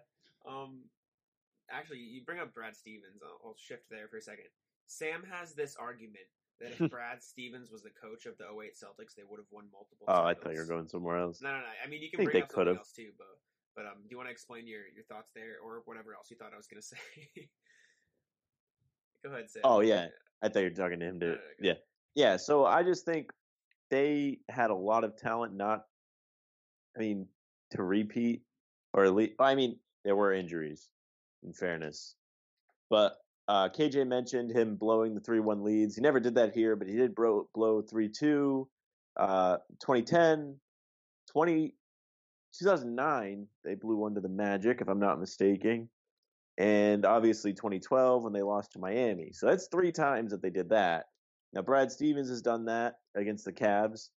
[0.46, 0.82] Um,
[1.72, 3.22] actually, you bring up Brad Stevens.
[3.24, 4.46] I'll, I'll shift there for a second.
[4.86, 6.26] Sam has this argument
[6.60, 9.66] that if Brad Stevens was the coach of the 08 Celtics, they would have won
[9.72, 10.06] multiple.
[10.10, 11.42] Oh, I thought you were going somewhere else.
[11.42, 11.64] No, no, no.
[11.84, 12.78] I mean, you can think bring they up something could've.
[12.78, 13.28] else too, but
[13.76, 16.36] but um, do you want to explain your your thoughts there, or whatever else you
[16.38, 16.98] thought I was gonna say?
[19.24, 19.62] Go ahead, Sam.
[19.64, 20.08] Oh yeah,
[20.44, 21.32] I thought you were talking to him No, too.
[21.32, 21.74] no, no, go Yeah,
[22.16, 22.38] yeah.
[22.38, 23.32] So I just think
[23.90, 25.56] they had a lot of talent.
[25.56, 25.86] Not,
[26.96, 27.28] I mean,
[27.72, 28.44] to repeat
[28.94, 30.90] or at least, I mean, there were injuries.
[31.46, 32.16] In fairness,
[32.90, 33.18] but
[33.50, 35.94] uh, KJ mentioned him blowing the three-one leads.
[35.94, 38.70] He never did that here, but he did bro- blow three-two.
[39.18, 40.56] Uh, 2010,
[41.30, 41.76] 20,
[42.58, 45.90] 2009, they blew one to the Magic, if I'm not mistaken
[46.58, 49.32] and obviously 2012 when they lost to Miami.
[49.34, 51.06] So that's three times that they did that.
[51.54, 54.10] Now Brad Stevens has done that against the Cavs,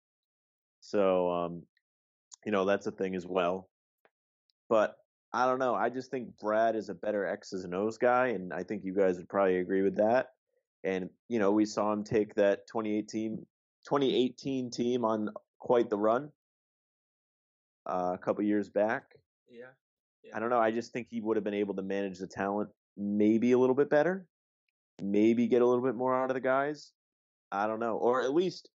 [0.80, 1.62] so um,
[2.44, 3.68] you know that's a thing as well.
[4.68, 4.96] But
[5.32, 5.74] I don't know.
[5.74, 8.94] I just think Brad is a better X's and O's guy, and I think you
[8.94, 10.30] guys would probably agree with that.
[10.82, 13.44] And you know, we saw him take that 2018
[13.86, 16.30] 2018 team on quite the run
[17.86, 19.14] uh, a couple years back.
[19.50, 19.66] yeah.
[20.34, 20.60] I don't know.
[20.60, 23.74] I just think he would have been able to manage the talent maybe a little
[23.74, 24.26] bit better,
[25.02, 26.92] maybe get a little bit more out of the guys.
[27.52, 28.70] I don't know, or at least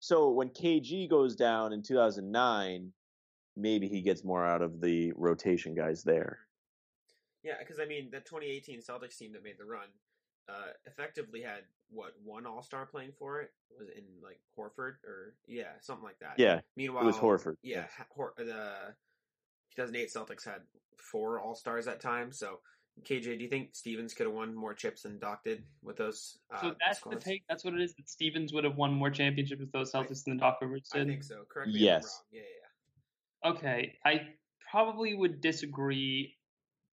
[0.00, 2.92] so when KG goes down in 2009,
[3.56, 6.38] maybe he gets more out of the rotation guys there.
[7.42, 9.88] Yeah, because I mean, the 2018 Celtics team that made the run
[10.48, 15.34] uh, effectively had what one All Star playing for it was in like Horford or
[15.46, 16.34] yeah, something like that.
[16.38, 18.06] Yeah, Meanwhile, it was Horford, Yeah, yes.
[18.10, 18.94] Hor- the
[19.74, 20.60] 2008 Celtics had
[20.96, 22.32] four All Stars that time.
[22.32, 22.60] So,
[23.04, 26.38] KJ, do you think Stevens could have won more chips than Doc did with those?
[26.54, 27.24] Uh, So that's squads?
[27.24, 27.42] the take.
[27.48, 27.94] That's what it is.
[27.94, 31.02] That Stevens would have won more championships with those Celtics than Doc Rivers did.
[31.02, 31.44] I think so.
[31.52, 32.04] Correct me Yes.
[32.04, 32.22] if I'm wrong.
[32.32, 34.28] Yeah, yeah, Okay, I
[34.70, 36.36] probably would disagree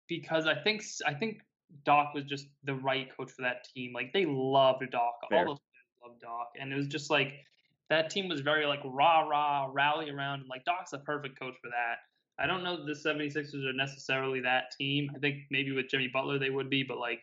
[0.07, 1.41] because I think I think
[1.86, 3.93] Doc was just the right coach for that team.
[3.93, 5.13] Like they loved Doc.
[5.30, 5.39] Fair.
[5.39, 7.34] All those players loved Doc, and it was just like
[7.89, 10.41] that team was very like rah rah rally around.
[10.41, 11.99] And like Doc's a perfect coach for that.
[12.40, 15.12] I don't know that the 76ers are necessarily that team.
[15.16, 17.22] I think maybe with Jimmy Butler they would be, but like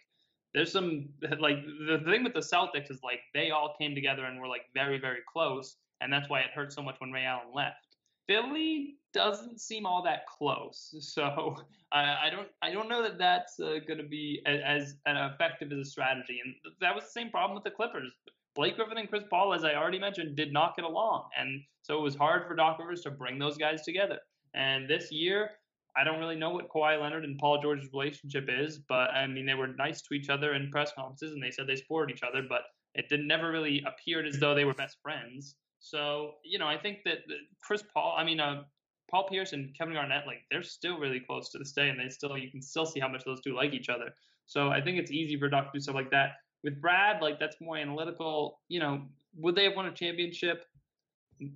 [0.54, 1.08] there's some
[1.40, 4.66] like the thing with the Celtics is like they all came together and were like
[4.74, 7.86] very very close, and that's why it hurt so much when Ray Allen left.
[8.26, 11.56] Philly doesn't seem all that close, so
[11.92, 15.72] I, I don't I don't know that that's uh, going to be as, as effective
[15.72, 16.40] as a strategy.
[16.44, 18.12] And that was the same problem with the Clippers.
[18.56, 21.98] Blake Griffin and Chris Paul, as I already mentioned, did not get along, and so
[21.98, 24.18] it was hard for Doc Rivers to bring those guys together.
[24.54, 25.50] And this year,
[25.96, 29.46] I don't really know what Kawhi Leonard and Paul George's relationship is, but I mean
[29.46, 32.22] they were nice to each other in press conferences, and they said they supported each
[32.22, 32.62] other, but
[32.94, 35.56] it did never really appeared as though they were best friends.
[35.80, 37.18] So you know, I think that
[37.62, 38.62] Chris Paul, I mean, uh,
[39.10, 42.08] Paul Pierce and Kevin Garnett, like they're still really close to this day, and they
[42.08, 44.14] still you can still see how much those two like each other.
[44.46, 46.32] So I think it's easy for Doc to do stuff like that.
[46.62, 48.60] With Brad, like that's more analytical.
[48.68, 49.02] You know,
[49.36, 50.64] would they have won a championship?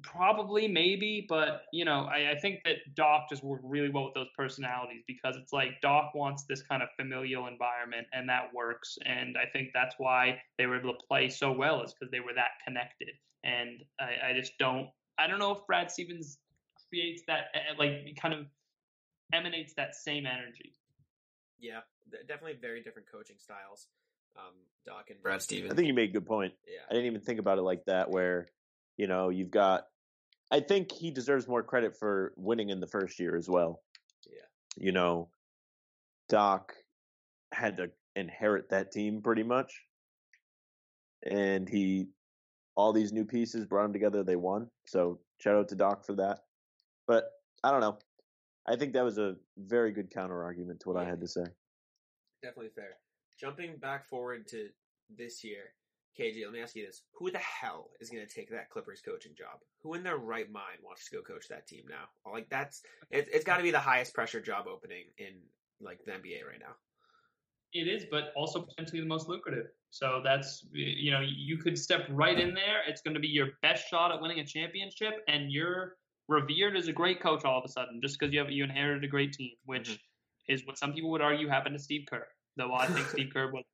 [0.03, 4.15] Probably, maybe, but you know, I, I think that Doc just worked really well with
[4.15, 8.97] those personalities because it's like Doc wants this kind of familial environment, and that works.
[9.05, 12.21] And I think that's why they were able to play so well is because they
[12.21, 13.11] were that connected.
[13.43, 16.39] And I, I just don't, I don't know if Brad Stevens
[16.89, 18.47] creates that, eh, like, kind of
[19.33, 20.75] emanates that same energy.
[21.59, 21.81] yeah.
[22.29, 23.89] Definitely very different coaching styles.
[24.37, 24.53] Um,
[24.87, 25.73] Doc and Brad Stevens.
[25.73, 26.53] I think you made a good point.
[26.67, 26.81] yeah.
[26.89, 28.11] I didn't even think about it like that.
[28.11, 28.49] Where
[28.97, 29.85] you know you've got.
[30.51, 33.83] I think he deserves more credit for winning in the first year as well.
[34.27, 34.85] Yeah.
[34.85, 35.29] You know,
[36.29, 36.73] Doc
[37.53, 39.73] had to inherit that team pretty much,
[41.29, 42.09] and he
[42.77, 44.23] all these new pieces brought them together.
[44.23, 44.69] They won.
[44.87, 46.41] So shout out to Doc for that.
[47.07, 47.31] But
[47.63, 47.99] I don't know.
[48.67, 51.45] I think that was a very good counter argument to what I had to say.
[52.43, 52.97] Definitely fair.
[53.39, 54.69] Jumping back forward to
[55.17, 55.73] this year,
[56.19, 59.01] KJ, let me ask you this: Who the hell is going to take that Clippers
[59.01, 59.59] coaching job?
[59.83, 62.09] Who in their right mind wants to go coach that team now?
[62.31, 65.41] Like that's it, it's got to be the highest pressure job opening in
[65.81, 66.77] like the NBA right now.
[67.73, 69.67] It is, but also potentially the most lucrative.
[69.91, 72.83] So that's you know you could step right in there.
[72.87, 75.97] It's going to be your best shot at winning a championship, and you're
[76.29, 79.05] revered as a great coach all of a sudden just because you have you inherited
[79.05, 80.01] a great team, which Mhm.
[80.49, 82.27] is what some people would argue happened to Steve Kerr.
[82.57, 83.65] Though I think Steve Kerr was.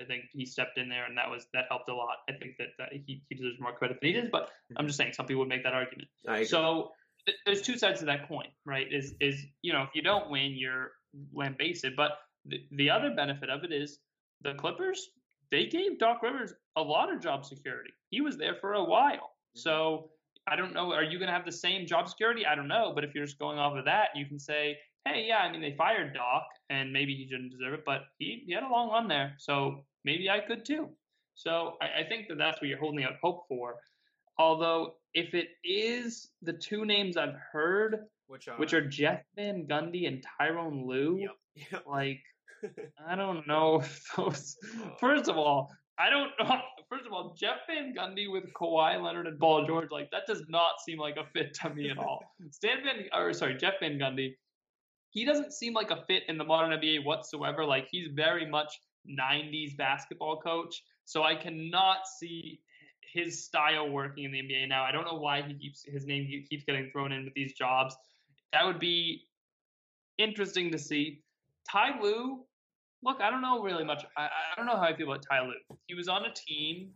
[0.00, 2.18] I think he stepped in there and that was that helped a lot.
[2.28, 4.76] I think that, that he, he deserves more credit than he does, but mm-hmm.
[4.78, 6.08] I'm just saying some people would make that argument.
[6.46, 6.92] So
[7.26, 8.86] th- there's two sides to that coin, right?
[8.90, 10.92] Is is you know if you don't win, you're
[11.32, 11.94] lambasted.
[11.96, 12.12] But
[12.46, 13.98] the, the other benefit of it is
[14.42, 15.08] the Clippers.
[15.50, 17.90] They gave Doc Rivers a lot of job security.
[18.10, 19.58] He was there for a while, mm-hmm.
[19.58, 20.10] so
[20.48, 20.92] I don't know.
[20.92, 22.46] Are you going to have the same job security?
[22.46, 22.92] I don't know.
[22.94, 25.60] But if you're just going off of that, you can say, hey, yeah, I mean
[25.60, 28.90] they fired Doc, and maybe he didn't deserve it, but he, he had a long
[28.90, 30.88] run there, so maybe I could too.
[31.34, 33.76] So I, I think that that's what you're holding out hope for.
[34.38, 39.66] Although if it is the two names I've heard, which are which are Jeff Van
[39.66, 41.30] Gundy and Tyronn Lue, yep,
[41.72, 41.84] yep.
[41.86, 42.20] like
[43.08, 44.56] I don't know if those.
[44.76, 44.96] Oh.
[44.98, 46.60] First of all, I don't know.
[46.88, 50.42] First of all, Jeff Van Gundy with Kawhi Leonard and Paul George, like that does
[50.48, 52.20] not seem like a fit to me at all.
[52.50, 54.34] Stan Van, or sorry, Jeff Van Gundy,
[55.10, 57.64] he doesn't seem like a fit in the modern NBA whatsoever.
[57.64, 58.72] Like he's very much
[59.08, 62.60] '90s basketball coach, so I cannot see
[63.12, 64.84] his style working in the NBA now.
[64.84, 67.96] I don't know why he keeps his name keeps getting thrown in with these jobs.
[68.52, 69.26] That would be
[70.18, 71.22] interesting to see.
[71.70, 72.44] Ty Lue,
[73.02, 74.04] look, I don't know really much.
[74.16, 75.76] I, I don't know how I feel about Ty Lue.
[75.86, 76.90] He was on a team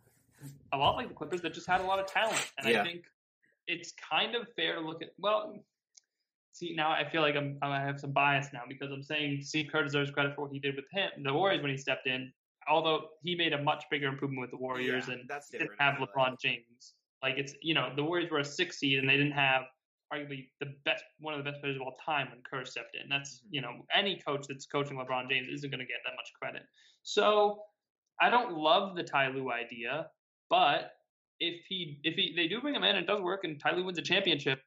[0.72, 2.80] a lot like the Clippers that just had a lot of talent, and Yeah.
[2.80, 3.04] I think
[3.66, 5.10] it's kind of fair to look at.
[5.18, 5.64] Well,
[6.54, 9.68] see now I feel like I'm I have some bias now because I'm saying Steve
[9.70, 12.32] Kerr deserves credit for what he did with him, the Warriors when he stepped in.
[12.66, 15.96] Although he made a much bigger improvement with the Warriors Yeah, and that's didn't have
[15.96, 16.94] I like LeBron James.
[17.22, 19.62] Like it's you know the Warriors were a six seed and they didn't have
[20.12, 23.08] arguably the best one of the best players of all time when Kerr stepped in.
[23.08, 23.54] That's Mm-hmm.
[23.54, 26.62] you know any coach that's coaching LeBron James isn't going to get that much credit.
[27.02, 27.62] So
[28.20, 30.06] I don't love the Ty Lue idea,
[30.48, 30.92] but
[31.40, 33.72] if he if he they do bring him in and it does work and Ty
[33.72, 34.60] Lue wins a championship,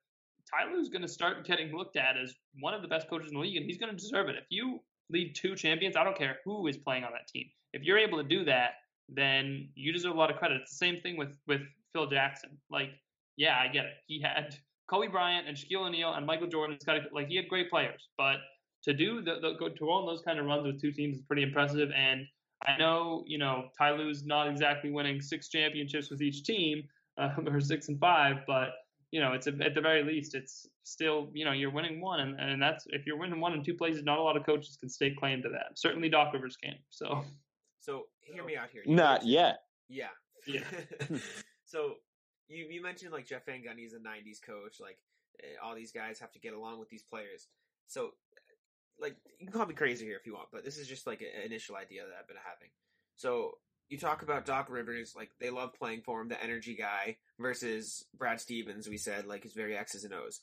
[0.50, 3.36] Ty Lue's going to start getting looked at as one of the best coaches in
[3.36, 4.36] the league and he's going to deserve it.
[4.36, 4.80] If you
[5.10, 7.48] lead two champions, I don't care who is playing on that team.
[7.74, 8.72] If you're able to do that,
[9.10, 10.62] then you deserve a lot of credit.
[10.62, 11.62] It's the same thing with with
[11.94, 12.58] Phil Jackson.
[12.70, 12.90] Like,
[13.36, 13.94] yeah, I get it.
[14.08, 14.56] He had
[14.90, 16.74] Kobe Bryant and Shaquille O'Neal and Michael Jordan.
[16.74, 18.38] and Scottie, like he had great players, but
[18.84, 21.44] to do the, the to own those kind of runs with two teams is pretty
[21.44, 21.90] impressive.
[21.96, 22.26] And
[22.66, 26.84] I know you know Ty not exactly winning six championships with each team,
[27.18, 28.70] uh, or six and five, but
[29.12, 32.20] you know it's a, at the very least it's still you know you're winning one,
[32.20, 34.78] and, and that's if you're winning one in two places, not a lot of coaches
[34.80, 35.78] can stake claim to that.
[35.78, 36.76] Certainly Doc Rivers can.
[36.90, 37.24] So
[37.80, 38.84] So hear me out here.
[38.86, 39.60] You Not mentioned- yet.
[39.90, 40.10] Yeah.
[40.46, 40.64] Yeah.
[41.66, 41.96] so
[42.48, 44.80] you you mentioned like Jeff Van Gundy is a '90s coach.
[44.80, 44.98] Like
[45.44, 47.48] eh, all these guys have to get along with these players.
[47.88, 48.12] So
[49.00, 51.22] like you can call me crazy here if you want, but this is just like
[51.22, 52.70] an initial idea that I've been having.
[53.16, 53.58] So
[53.90, 58.06] you talk about Doc Rivers, like they love playing for him, the energy guy, versus
[58.18, 58.88] Brad Stevens.
[58.90, 60.42] We said like he's very X's and O's.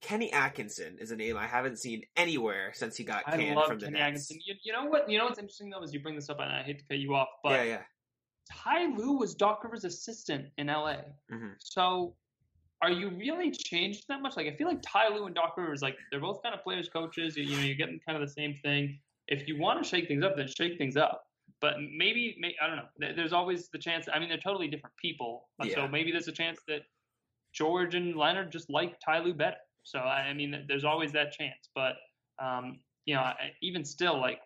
[0.00, 3.66] Kenny Atkinson is a name I haven't seen anywhere since he got I canned love
[3.68, 4.06] from the Kenny Nets.
[4.06, 4.38] Atkinson.
[4.46, 5.10] You, you know what?
[5.10, 6.98] You know what's interesting though is you bring this up, and I hate to cut
[6.98, 7.82] you off, but yeah, yeah.
[8.50, 10.96] Ty Lue was Doc Rivers' assistant in LA.
[11.30, 11.54] Mhm.
[11.58, 12.14] So
[12.82, 14.36] are you really changed that much?
[14.36, 16.88] Like I feel like Ty Lue and Doc Rivers, like they're both kind of players,
[16.88, 17.36] coaches.
[17.36, 18.98] You, you know, you're getting kind of the same thing.
[19.28, 21.26] If you want to shake things up, then shake things up.
[21.60, 23.12] But maybe, may, I don't know.
[23.14, 24.06] There's always the chance.
[24.12, 25.48] I mean, they're totally different people.
[25.62, 25.74] Yeah.
[25.74, 26.82] So maybe there's a chance that
[27.52, 29.56] George and Leonard just like Ty Lue better.
[29.82, 31.68] So I I mean, there's always that chance.
[31.74, 31.96] But
[32.38, 34.40] um, you know, I- even still, like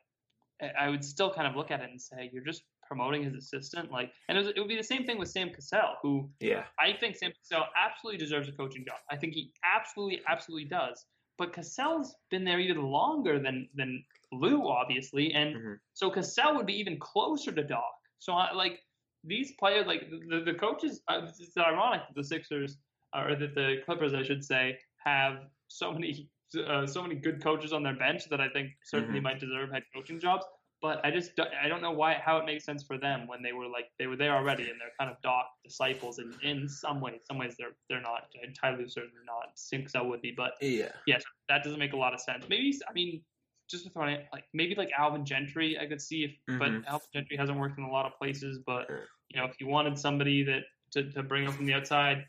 [0.60, 3.34] I- I would still kind of look at it and say, you're just promoting his
[3.34, 3.90] assistant.
[3.90, 6.64] Like, and it, was, it would be the same thing with Sam Cassell, who Yeah.
[6.78, 8.98] I think Sam Cassell absolutely deserves a coaching job.
[9.10, 11.04] I think he absolutely, absolutely does.
[11.38, 14.04] But Cassell's been there even longer than than
[14.40, 15.80] Lue, obviously, and Mhm.
[15.92, 17.94] so Cassell would be even closer to Doc.
[18.18, 18.80] So I like
[19.24, 21.02] these players, like the the coaches.
[21.08, 22.78] Uh, it's ironic that the Sixers
[23.14, 26.28] or that the Clippers, I should say, have so many
[26.68, 29.24] uh, so many good coaches on their bench that I think certainly Mhm.
[29.24, 30.46] might deserve head coaching jobs.
[30.80, 33.42] But I just don't, I don't know why how it makes sense for them when
[33.42, 36.68] they were like they were there already and they're kind of Doc disciples and in
[36.68, 40.92] some ways some ways they're they're not entirely certainly not Cassell would be but Yeah.
[41.06, 43.24] yes that doesn't make a lot of sense maybe I mean
[43.70, 46.58] just to throw it like maybe like Alvin Gentry I could see if Mhm.
[46.58, 48.88] but Alvin Gentry hasn't worked in a lot of places but
[49.30, 50.62] you know if you wanted somebody that
[50.92, 52.26] to, to bring up from the outside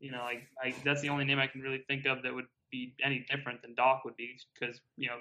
[0.00, 2.46] you know like I, that's the only name I can really think of that would
[2.70, 5.16] be any different than Doc would be because you know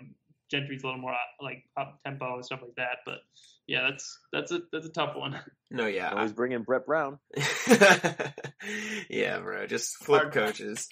[0.52, 3.20] Gentry's a little more uh, like up tempo and stuff like that but
[3.68, 5.40] yeah that's that's a that's a tough one
[5.72, 6.12] No, yeah.
[6.12, 7.18] Always bring in Brett Brown.
[9.10, 9.66] yeah, bro.
[9.68, 10.88] Just flip Hard- coaches.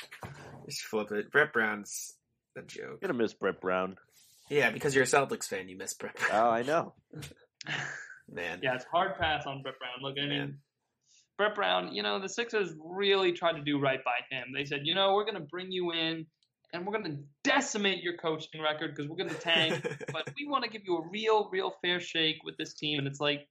[0.68, 1.32] Just flip it.
[1.32, 2.14] Brett Brown's
[2.58, 3.02] a joke.
[3.02, 3.96] Gonna miss Brett Brown.
[4.54, 6.32] Yeah, because you're a Celtics fan, you miss Brett Brown.
[6.34, 6.94] Oh, I know.
[8.30, 8.60] Man.
[8.62, 9.94] Yeah, it's hard pass on Brett Brown.
[10.02, 10.58] Look, I mean, Man.
[11.38, 14.48] Brett Brown, you know, the Sixers really tried to do right by him.
[14.56, 16.28] They said, you know, we're going to bring you in
[16.74, 19.82] and we're gonna decimate your coaching record because we're gonna tank.
[20.12, 22.98] but we want to give you a real, real fair shake with this team.
[22.98, 23.48] And it's like,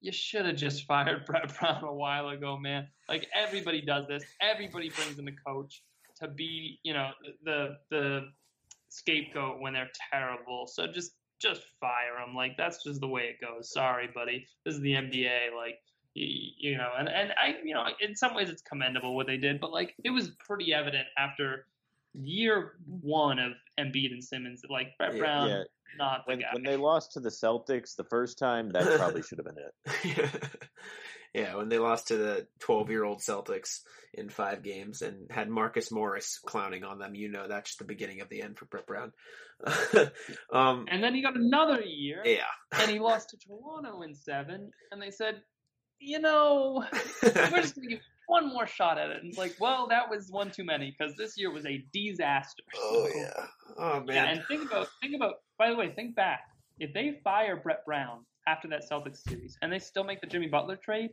[0.00, 2.88] you should have just fired Brett Brown a while ago, man.
[3.08, 4.24] Like everybody does this.
[4.40, 5.82] Everybody brings in a coach
[6.20, 7.10] to be, you know,
[7.44, 8.22] the the
[8.88, 10.66] scapegoat when they're terrible.
[10.66, 12.34] So just just fire them.
[12.34, 13.70] Like that's just the way it goes.
[13.70, 14.46] Sorry, buddy.
[14.64, 15.54] This is the NBA.
[15.54, 15.80] Like
[16.14, 16.26] you,
[16.58, 19.60] you know, and and I, you know, in some ways it's commendable what they did,
[19.60, 21.66] but like it was pretty evident after
[22.22, 25.62] year one of Embiid and Simmons, like Brett Yeah, Brown, yeah.
[25.98, 26.46] not the When, guy.
[26.52, 29.56] when they lost to the Celtics the first time, that probably should have been
[30.14, 30.50] it.
[31.34, 33.80] yeah, when they lost to the 12 year old Celtics
[34.14, 38.20] in five games and had Marcus Morris clowning on them, you know that's the beginning
[38.22, 39.12] of the end for Brett Brown.
[40.52, 42.44] um, and then he got another year, yeah.
[42.72, 45.40] and he lost to Toronto in seven, and they said,
[45.98, 46.84] you know,
[47.22, 49.18] we're just gonna give you one more shot at it.
[49.20, 52.62] And it's like, well, that was one too many because this year was a disaster.
[52.76, 53.46] oh, So- yeah.
[53.78, 54.06] Oh, man.
[54.16, 55.34] Yeah, and think about think about.
[55.58, 56.40] By the way, think back.
[56.78, 60.46] If they fire Brett Brown after that Celtics series, and they still make the Jimmy
[60.48, 61.10] Butler trade,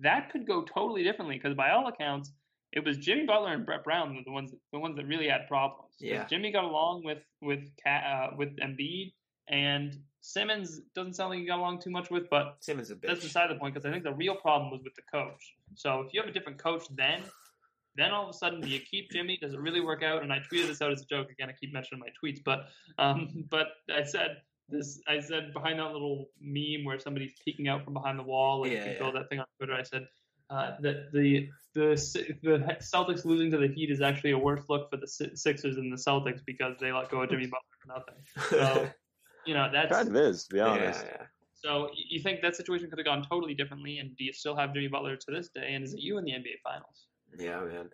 [0.00, 1.36] that could go totally differently.
[1.36, 2.32] Because by all accounts,
[2.72, 5.46] it was Jimmy Butler and Brett Brown were the ones the ones that really had
[5.48, 5.92] problems.
[5.98, 6.24] Yeah.
[6.26, 9.12] Jimmy got along with with Ca- uh, with Embiid,
[9.48, 9.96] and
[10.26, 13.08] Simmons doesn't sound like he got along too much with, but Simmons a bitch.
[13.08, 15.54] that's beside the point because I think the real problem was with the coach.
[15.74, 17.20] So if you have a different coach then,
[17.94, 19.36] then all of a sudden do you keep Jimmy?
[19.40, 20.22] Does it really work out?
[20.22, 21.30] And I tweeted this out as a joke.
[21.30, 22.68] Again, I keep mentioning my tweets, but
[22.98, 24.38] um, but I said
[24.70, 24.98] this.
[25.06, 28.72] I said behind that little meme where somebody's peeking out from behind the wall and
[28.72, 29.12] Yeah, you can yeah.
[29.12, 29.74] that thing on Twitter.
[29.74, 30.06] I said.
[30.50, 31.96] Uh, that the the
[32.42, 35.88] the Celtics losing to the Heat is actually a worse look for the Sixers than
[35.88, 38.14] the Celtics because they let go of Jimmy Butler for nothing.
[38.50, 38.90] So
[39.46, 41.04] you know that's Kind of is, to be honest.
[41.04, 41.26] yeah.
[41.54, 44.72] so you think that situation could have gone totally differently, and do you still have
[44.74, 45.72] Jimmy Butler to this day?
[45.74, 47.06] And is it you in the NBA Finals?
[47.38, 47.90] Yeah, man.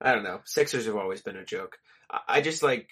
[0.00, 0.40] I don't know.
[0.44, 1.78] Sixers have always been a joke.
[2.10, 2.88] I, I just like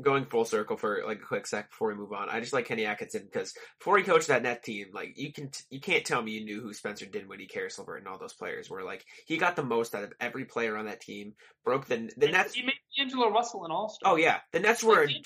[0.00, 2.28] going full circle for like a quick sec before we move on.
[2.28, 5.50] I just like Kenny Atkinson because before he coached that net team, like you can
[5.70, 8.70] you can't tell me you knew who Spencer Dinwiddie, Caris LeVert, and all those players
[8.70, 8.82] were.
[8.82, 11.34] Like he got the most out of every player on that team.
[11.64, 12.54] Broke the the And Nets.
[12.54, 14.12] He made D'Angelo Russell an All Star.
[14.12, 15.22] Oh yeah, the Nets were a D'Angelo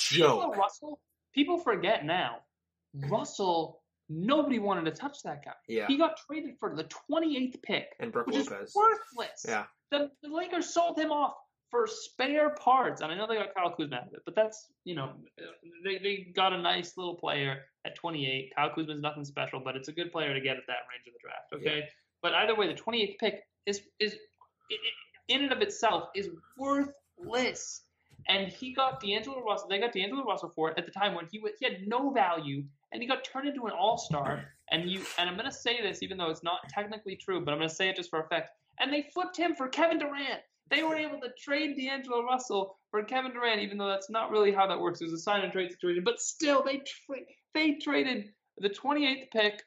[0.51, 0.57] joke.
[0.57, 1.01] Russell.
[1.39, 2.39] People forget now.
[2.97, 3.12] Mm-hmm.
[3.12, 3.80] Russell.
[4.11, 5.53] Nobody wanted to touch that guy.
[5.68, 8.72] Yeah, He got traded for the 28th pick, and Brook which is Lopez.
[8.74, 9.45] worthless.
[9.47, 11.34] Yeah, the, the Lakers sold him off
[11.70, 13.03] for spare parts.
[13.03, 15.11] And I know they got Kyle Kuzma out of it, but that's, you know,
[15.84, 18.51] they, they got a nice little player at 28.
[18.57, 21.12] Kyle Kuzma's nothing special, but it's a good player to get at that range of
[21.12, 21.86] the draft, okay?
[22.22, 24.14] But either way, the 28th pick is, is
[24.72, 27.82] i- i- in and of itself, is worthless.
[28.29, 29.68] And he got D'Angelo Russell.
[29.68, 32.62] They got D'Angelo Russell for it at the time when he he had no value,
[32.93, 34.45] and he got turned into an All Star.
[34.70, 37.59] And you and I'm gonna say this, even though it's not technically true, but I'm
[37.59, 38.51] gonna say it just for effect.
[38.81, 40.41] And they flipped him for Kevin Durant.
[40.70, 44.53] They were able to trade D'Angelo Russell for Kevin Durant, even though that's not really
[44.53, 45.01] how that works.
[45.01, 47.24] It was a sign and trade situation, but still, they tra-
[47.55, 48.26] they traded
[48.59, 49.62] the 28th pick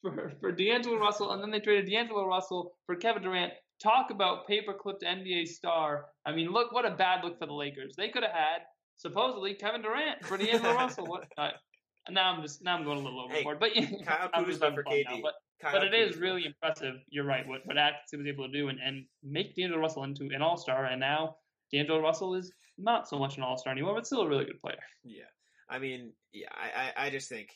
[0.00, 3.52] for for D'Angelo Russell, and then they traded D'Angelo Russell for Kevin Durant.
[3.82, 6.06] Talk about paperclipped NBA star.
[6.26, 7.94] I mean, look what a bad look for the Lakers.
[7.96, 8.58] They could have had
[8.96, 11.06] supposedly Kevin Durant for D'Angelo Russell.
[11.08, 11.28] What?
[11.36, 11.50] Uh,
[12.10, 14.60] now I'm just now I'm going a little Hey, overboard, but yeah, Kyle I'm just
[14.60, 15.16] Kuzma for fun now.
[15.16, 15.22] KD.
[15.22, 16.22] But Kyle but it is Kuzma.
[16.22, 16.94] really impressive.
[17.10, 17.46] You're right.
[17.46, 20.56] What what Atkinson was able to do and, and make D'Angelo Russell into an All
[20.56, 21.36] Star, and now
[21.72, 24.58] D'Angelo Russell is not so much an All Star anymore, but still a really good
[24.58, 24.78] player.
[25.04, 25.24] Yeah,
[25.68, 27.50] I mean, yeah, I, I, I just think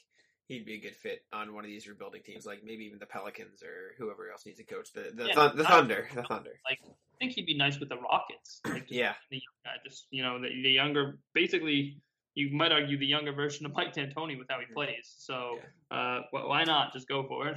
[0.52, 3.06] he'd be a good fit on one of these rebuilding teams, like maybe even the
[3.06, 4.92] Pelicans or whoever else needs a coach.
[4.92, 6.50] The the, Yeah, thun- the I- Thunder, the Thunder.
[6.68, 8.60] Like I think he'd be nice with the Rockets.
[8.66, 9.14] Like Yeah.
[9.30, 11.98] the young guy, just you know the, the younger, basically.
[12.34, 15.12] You might argue the younger version of Mike D'Antoni with how he plays.
[15.18, 15.58] So
[15.90, 17.56] uh, wh- why not just go for it?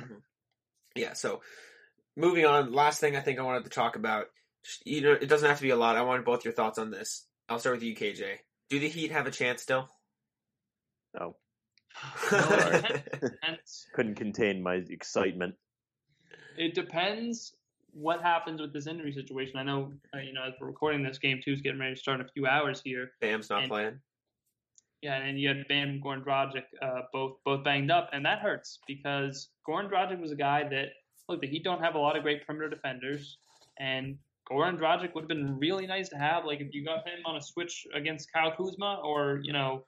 [0.95, 1.13] Yeah.
[1.13, 1.41] So
[2.17, 4.25] moving on, last thing I think I wanted to talk about.
[4.65, 5.95] Just, you know, it doesn't have to be a lot.
[5.95, 7.25] I wanted both your thoughts on this.
[7.47, 8.35] I'll start with you, KJ.
[8.69, 9.89] Do the Heat have a chance still?
[11.17, 11.37] No,
[12.31, 12.81] Well,
[13.93, 15.55] couldn't contain my excitement.
[16.57, 17.53] It depends
[17.93, 19.57] what happens with this injury situation.
[19.57, 21.99] I know, uh, you know, as we're recording this, game two is getting ready to
[21.99, 23.11] start in a few hours here.
[23.21, 23.99] Bam's not And- playing.
[25.01, 28.39] Yeah, and you had Bam and Goran Dragic uh, both both banged up, and that
[28.39, 30.87] hurts because Goran Dragic was a guy that
[31.29, 33.37] look the Heat don't have a lot of great perimeter defenders,
[33.77, 34.17] and
[34.49, 36.45] Goran Dragic would have been really nice to have.
[36.45, 39.85] Like if you got him on a switch against Kyle Kuzma or you know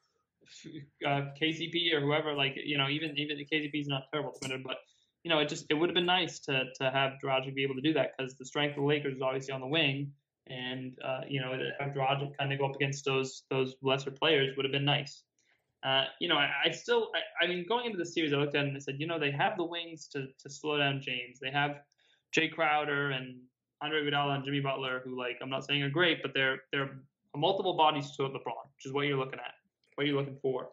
[1.06, 4.78] uh, KCP or whoever, like you know even even KCP is not terrible defender, but
[5.24, 7.76] you know it just it would have been nice to to have Dragic be able
[7.76, 10.12] to do that because the strength of the Lakers is obviously on the wing,
[10.48, 14.56] and uh, you know have Dragic kind of go up against those those lesser players
[14.56, 15.24] would have been nice.
[15.84, 18.56] Uh, you know, I, I still, I, I mean, going into the series, I looked
[18.56, 21.02] at it and I said, you know, they have the wings to to slow down
[21.02, 21.40] James.
[21.40, 21.82] They have
[22.36, 23.40] Jae Crowder and
[23.82, 27.00] Andre Iguodala and Jimmy Butler, who like I'm not saying are great, but they're they're
[27.36, 29.54] multiple bodies to LeBron, which is what you're looking at,
[29.98, 30.70] what are you're looking for.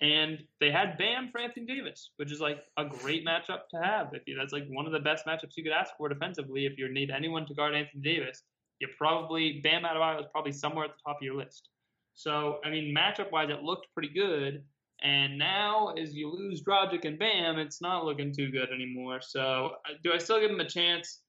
[0.00, 4.08] And they had Bam for Anthony Davis, which is like a great matchup to have.
[4.14, 6.66] If you, that's like one of the best matchups you could ask for defensively.
[6.66, 8.42] If you need anyone to guard Anthony Davis,
[8.80, 11.68] you probably Bam Adebayo is probably somewhere at the top of your list.
[12.14, 14.64] So I mean, matchup wise, it looked pretty good.
[15.02, 19.20] And now, as you lose Dragic and Bam, it's not looking too good anymore.
[19.20, 21.20] So do I still give them a chance?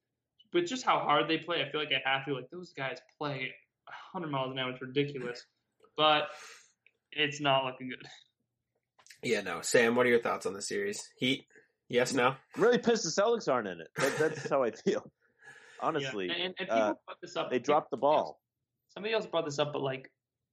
[0.52, 2.34] But just how hard they play, I feel like I have to.
[2.36, 3.52] Like those guys play
[4.14, 4.72] 100 miles an hour.
[4.72, 5.46] It's ridiculous.
[5.98, 6.30] But
[7.16, 8.06] it's not looking good.
[9.22, 9.62] Yeah, no.
[9.62, 11.10] Sam, what are your thoughts on the series?
[11.18, 11.46] Heat?
[11.90, 12.36] Yes, no.
[12.56, 13.88] I'm really pissed the Celtics aren't in it.
[13.98, 15.04] That, that's how I feel.
[15.80, 16.34] Honestly, yeah.
[16.34, 17.52] and, and people uh, brought this up.
[17.52, 18.40] they dropped the ball.
[18.94, 20.10] Somebody else brought this up, but like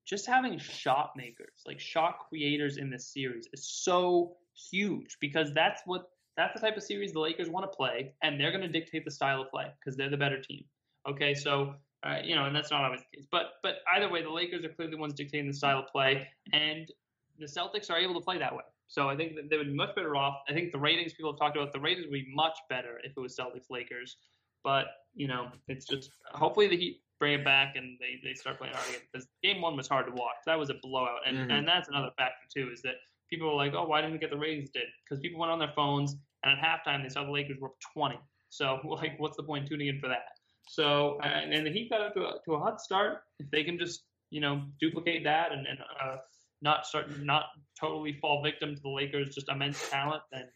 [0.06, 4.36] just having shot makers, like shot creators in this series is so
[4.72, 6.06] huge because that's what
[6.36, 9.04] that's the type of series the Lakers want to play, and they're going to dictate
[9.04, 10.64] the style of play because they're the better team.
[11.08, 13.26] Okay, so uh, you know, and that's not always the case.
[13.30, 16.26] But but either way, the Lakers are clearly the ones dictating the style of play,
[16.52, 16.90] and
[17.38, 18.64] the Celtics are able to play that way.
[18.88, 20.40] So I think that they would be much better off.
[20.48, 23.12] I think the ratings people have talked about the ratings would be much better if
[23.16, 24.16] it was Celtics Lakers.
[24.64, 28.56] But you know, it's just hopefully the Heat bring it back and they, they start
[28.58, 30.36] playing hard again because game one was hard to watch.
[30.46, 31.52] That was a blowout, and Mhm.
[31.52, 32.94] and that's another factor too is that
[33.28, 34.70] people were like, oh, why didn't we get the ratings?
[34.70, 37.68] Did because people went on their phones and at halftime they saw the Lakers were
[37.68, 38.18] up 20.
[38.48, 40.39] So like, what's the point tuning in for that?
[40.68, 43.22] So and, and the Heat got up to a, to a hot start.
[43.38, 46.16] If they can just you know duplicate that and and uh,
[46.62, 47.44] not start not
[47.78, 50.48] totally fall victim to the Lakers just immense talent, then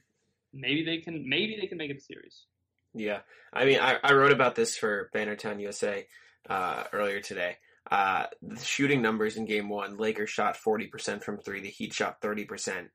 [0.53, 2.45] maybe they can maybe they can make it a series.
[2.95, 3.21] Yeah,
[3.53, 6.07] I mean, I, I wrote about this for Bannertown USA
[6.49, 7.57] uh, earlier today.
[7.91, 11.61] Uh, the shooting numbers in Game One: Lakers shot forty percent from three.
[11.61, 12.91] The Heat shot thirty percent.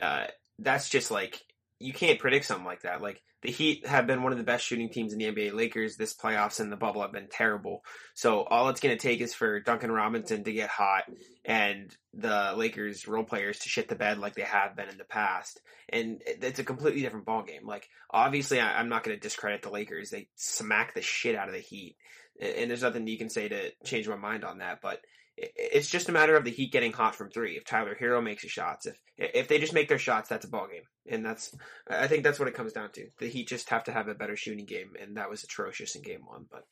[0.00, 0.26] Uh,
[0.58, 1.40] that's just like
[1.78, 3.02] you can't predict something like that.
[3.02, 5.52] Like the Heat have been one of the best shooting teams in the NBA.
[5.52, 7.84] Lakers this playoffs and the bubble have been terrible.
[8.14, 11.04] So all it's going to take is for Duncan Robinson to get hot
[11.44, 15.04] and the Lakers role players to shit the bed like they have been in the
[15.04, 15.60] past.
[15.90, 17.66] And it's a completely different ball game.
[17.66, 20.10] Like obviously, I, I'm not going to discredit the Lakers.
[20.10, 21.96] They smack the shit out of the Heat,
[22.40, 24.80] and, there's nothing you can say to change my mind on that.
[24.82, 25.00] But
[25.36, 27.56] it's just a matter of the Heat getting hot from three.
[27.56, 30.50] If Tyler Herro makes his shots, if if they just make their shots, that's a
[30.50, 31.54] ball game, and that's
[31.88, 33.08] I think that's what it comes down to.
[33.18, 36.02] The Heat just have to have a better shooting game, and that was atrocious in
[36.02, 36.46] Game One.
[36.50, 36.64] But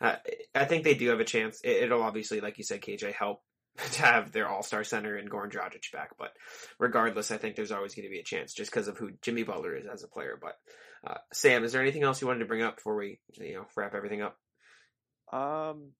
[0.00, 0.16] uh,
[0.54, 1.60] I think they do have a chance.
[1.62, 3.42] It, it'll obviously, like you said, KJ, help
[3.92, 6.10] to have their All Star center and Goran Dragic back.
[6.18, 6.32] But
[6.78, 9.44] regardless, I think there's always going to be a chance just because of who Jimmy
[9.44, 10.38] Butler is as a player.
[10.40, 10.56] But
[11.06, 13.66] uh, Sam, is there anything else you wanted to bring up before we you know
[13.76, 14.36] wrap everything up?
[15.32, 15.92] Um,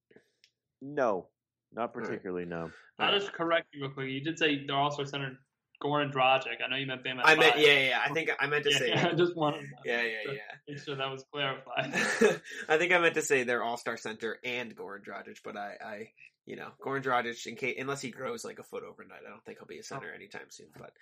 [0.82, 1.28] no,
[1.74, 2.04] not right.
[2.04, 2.44] particularly.
[2.44, 2.70] No.
[2.98, 4.10] I'll just correct you real quick.
[4.10, 5.36] You did say they're also centered
[5.82, 6.62] Goran Dragic.
[6.64, 7.20] I know you meant Bam.
[7.22, 7.88] I meant yeah, yeah.
[7.88, 8.00] yeah.
[8.04, 10.32] I think I meant to Yeah, say yeah, I just wanted to yeah, yeah,
[10.68, 11.92] make sure that was clarified.
[12.68, 15.74] I think I meant to say they're All Star center and Goran Dragic, but I,
[15.84, 16.08] I,
[16.46, 19.44] you know, Goran Dragic, in case unless he grows like a foot overnight, I don't
[19.44, 20.14] think he'll be a center oh.
[20.14, 20.68] anytime soon.
[20.78, 20.92] But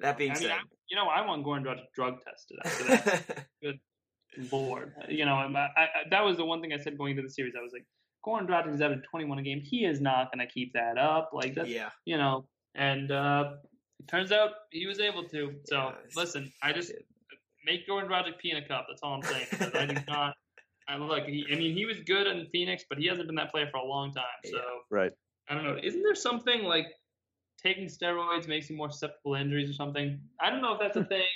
[0.00, 0.58] that being I mean, said, I,
[0.88, 3.78] you know, I want Goran Dragic drug tested after that.
[4.52, 7.30] Lord, you know, I, I, that was the one thing I said going into the
[7.30, 7.54] series.
[7.58, 7.84] I was like,
[8.26, 9.60] Goran Dragic is averaging 21 a game.
[9.60, 11.30] He is not going to keep that up.
[11.32, 12.44] Like that's, yeah, you know,
[12.74, 13.52] and uh,
[13.98, 15.54] it turns out he was able to.
[15.64, 16.92] So Yeah, listen, I just
[17.64, 18.86] make Goran Dragic pee in a cup.
[18.88, 19.46] That's all I'm saying.
[19.74, 20.34] I do not.
[20.88, 21.24] I look.
[21.26, 23.78] He, I mean, he was good in Phoenix, but he hasn't been that player for
[23.78, 24.24] a long time.
[24.44, 24.62] So Yeah.
[24.90, 25.12] Right.
[25.48, 25.76] I don't know.
[25.82, 26.86] Isn't there something like
[27.62, 30.20] taking steroids makes you more susceptible to injuries or something?
[30.40, 31.26] I don't know if that's a thing,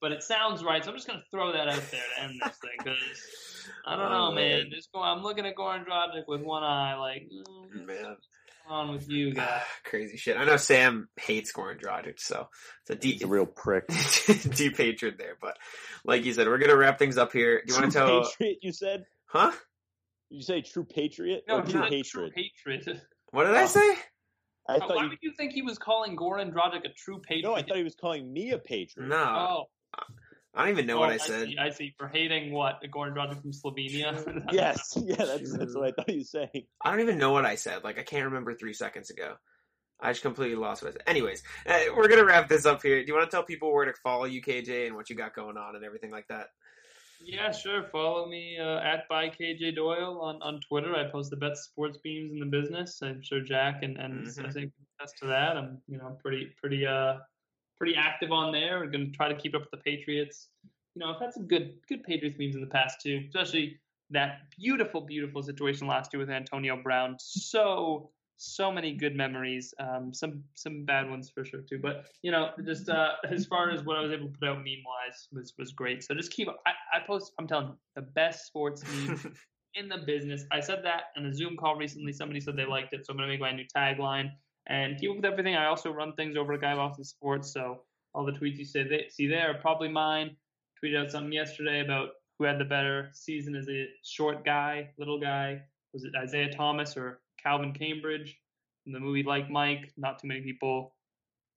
[0.00, 0.84] but it sounds right.
[0.84, 3.51] So I'm just gonna throw that out there to end this thing because
[3.86, 4.50] I don't know, Oh, man.
[4.62, 4.70] man.
[4.70, 5.00] Just go.
[5.02, 8.26] I'm looking at Goran Dragic with one eye, like, mm, man, what's
[8.68, 9.62] on with you guys?
[9.84, 10.36] crazy shit.
[10.36, 12.48] I know Sam hates Goran Dragic, so
[12.82, 13.86] it's a deep, He's a real prick.
[14.54, 15.36] deep hatred there.
[15.40, 15.56] But
[16.04, 17.62] like you said, we're gonna wrap things up here.
[17.66, 18.22] Do you want to True tell?
[18.22, 18.58] patriot?
[18.62, 19.04] You said?
[19.26, 19.50] Huh?
[20.30, 22.32] Did you say true patriot No, or true not hatred?
[22.34, 23.02] true hatred.
[23.32, 23.94] What did I say?
[24.68, 25.08] I Why thought you.
[25.08, 27.42] would you think he was calling Goran Dragic a true patriot?
[27.48, 29.08] No, I thought he was calling me a patriot.
[29.08, 29.64] No, Oh,
[30.54, 31.48] I don't even know oh, what I said.
[31.48, 31.94] See, I see.
[31.96, 34.44] For hating what Goran Dragic from Slovenia.
[34.52, 36.66] Yes, yeah, that's that's what I thought you were saying.
[36.82, 37.84] I don't even know what I said.
[37.84, 39.34] Like I can't remember three seconds ago.
[39.98, 41.02] I just completely lost what I said.
[41.06, 43.00] Anyways, uh, we're gonna wrap this up here.
[43.00, 45.34] Do you want to tell people where to follow you, KJ, and what you got
[45.34, 46.48] going on and everything like that?
[47.24, 47.84] Yeah, sure.
[47.84, 50.94] Follow me uh, at by KJ Doyle on, on Twitter.
[50.96, 53.00] I post the best sports beams in the business.
[53.02, 54.48] I'm sure Jack and, and Mhm.
[54.48, 55.56] I think attest to that.
[55.56, 57.18] I'm you know pretty pretty uh
[57.78, 58.80] pretty active on there.
[58.80, 60.48] We're gonna try to keep up with the Patriots.
[60.94, 63.78] You know, I've had some good good Patriots memes in the past too, especially
[64.10, 67.16] that beautiful beautiful situation last year with Antonio Brown.
[67.18, 68.10] So
[68.42, 69.72] so many good memories.
[69.78, 71.78] Um, some some bad ones for sure too.
[71.80, 74.58] But you know, just uh, as far as what I was able to put out
[74.58, 76.02] meme wise was was great.
[76.02, 76.48] So just keep.
[76.48, 77.32] I, I post.
[77.38, 79.34] I'm telling you, the best sports meme
[79.74, 80.44] in the business.
[80.50, 82.12] I said that in a Zoom call recently.
[82.12, 84.30] Somebody said they liked it, so I'm going to make my new tagline.
[84.66, 85.56] And keep up with everything.
[85.56, 87.82] I also run things over at Guy Boston Sports, so
[88.14, 90.36] all the tweets you say they, see there are probably mine.
[90.82, 95.20] Tweeted out something yesterday about who had the better season as a short guy, little
[95.20, 95.62] guy.
[95.92, 98.38] Was it Isaiah Thomas or Calvin Cambridge
[98.86, 99.92] in the movie Like Mike?
[99.96, 100.94] Not too many people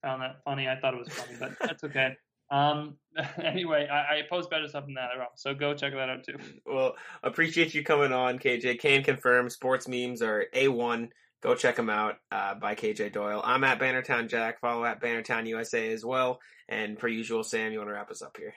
[0.03, 0.67] found that funny.
[0.67, 2.15] I thought it was funny, but that's okay.
[2.51, 2.97] Um,
[3.43, 5.41] anyway, I, I post better stuff than that, I promise.
[5.41, 6.37] So go check that out too.
[6.63, 8.79] Well, appreciate you coming on, KJ.
[8.79, 11.09] Can confirm sports memes are A1.
[11.41, 13.41] Go check them out uh, by KJ Doyle.
[13.43, 14.59] I'm at Bannertown Jack.
[14.59, 16.39] Follow at Bannertown USA as well.
[16.67, 18.53] And per usual, Sam, you want to wrap us up here?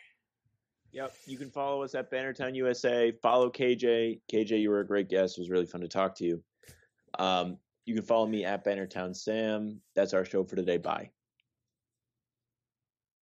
[0.92, 1.12] Yep.
[1.26, 3.12] You can follow us at Bannertown USA.
[3.22, 4.20] Follow KJ.
[4.32, 5.36] KJ, you were a great guest.
[5.36, 6.42] It was really fun to talk to you.
[7.18, 9.80] Um, you can follow me at Bannertown Sam.
[9.94, 10.78] That's our show for today.
[10.78, 11.10] Bye.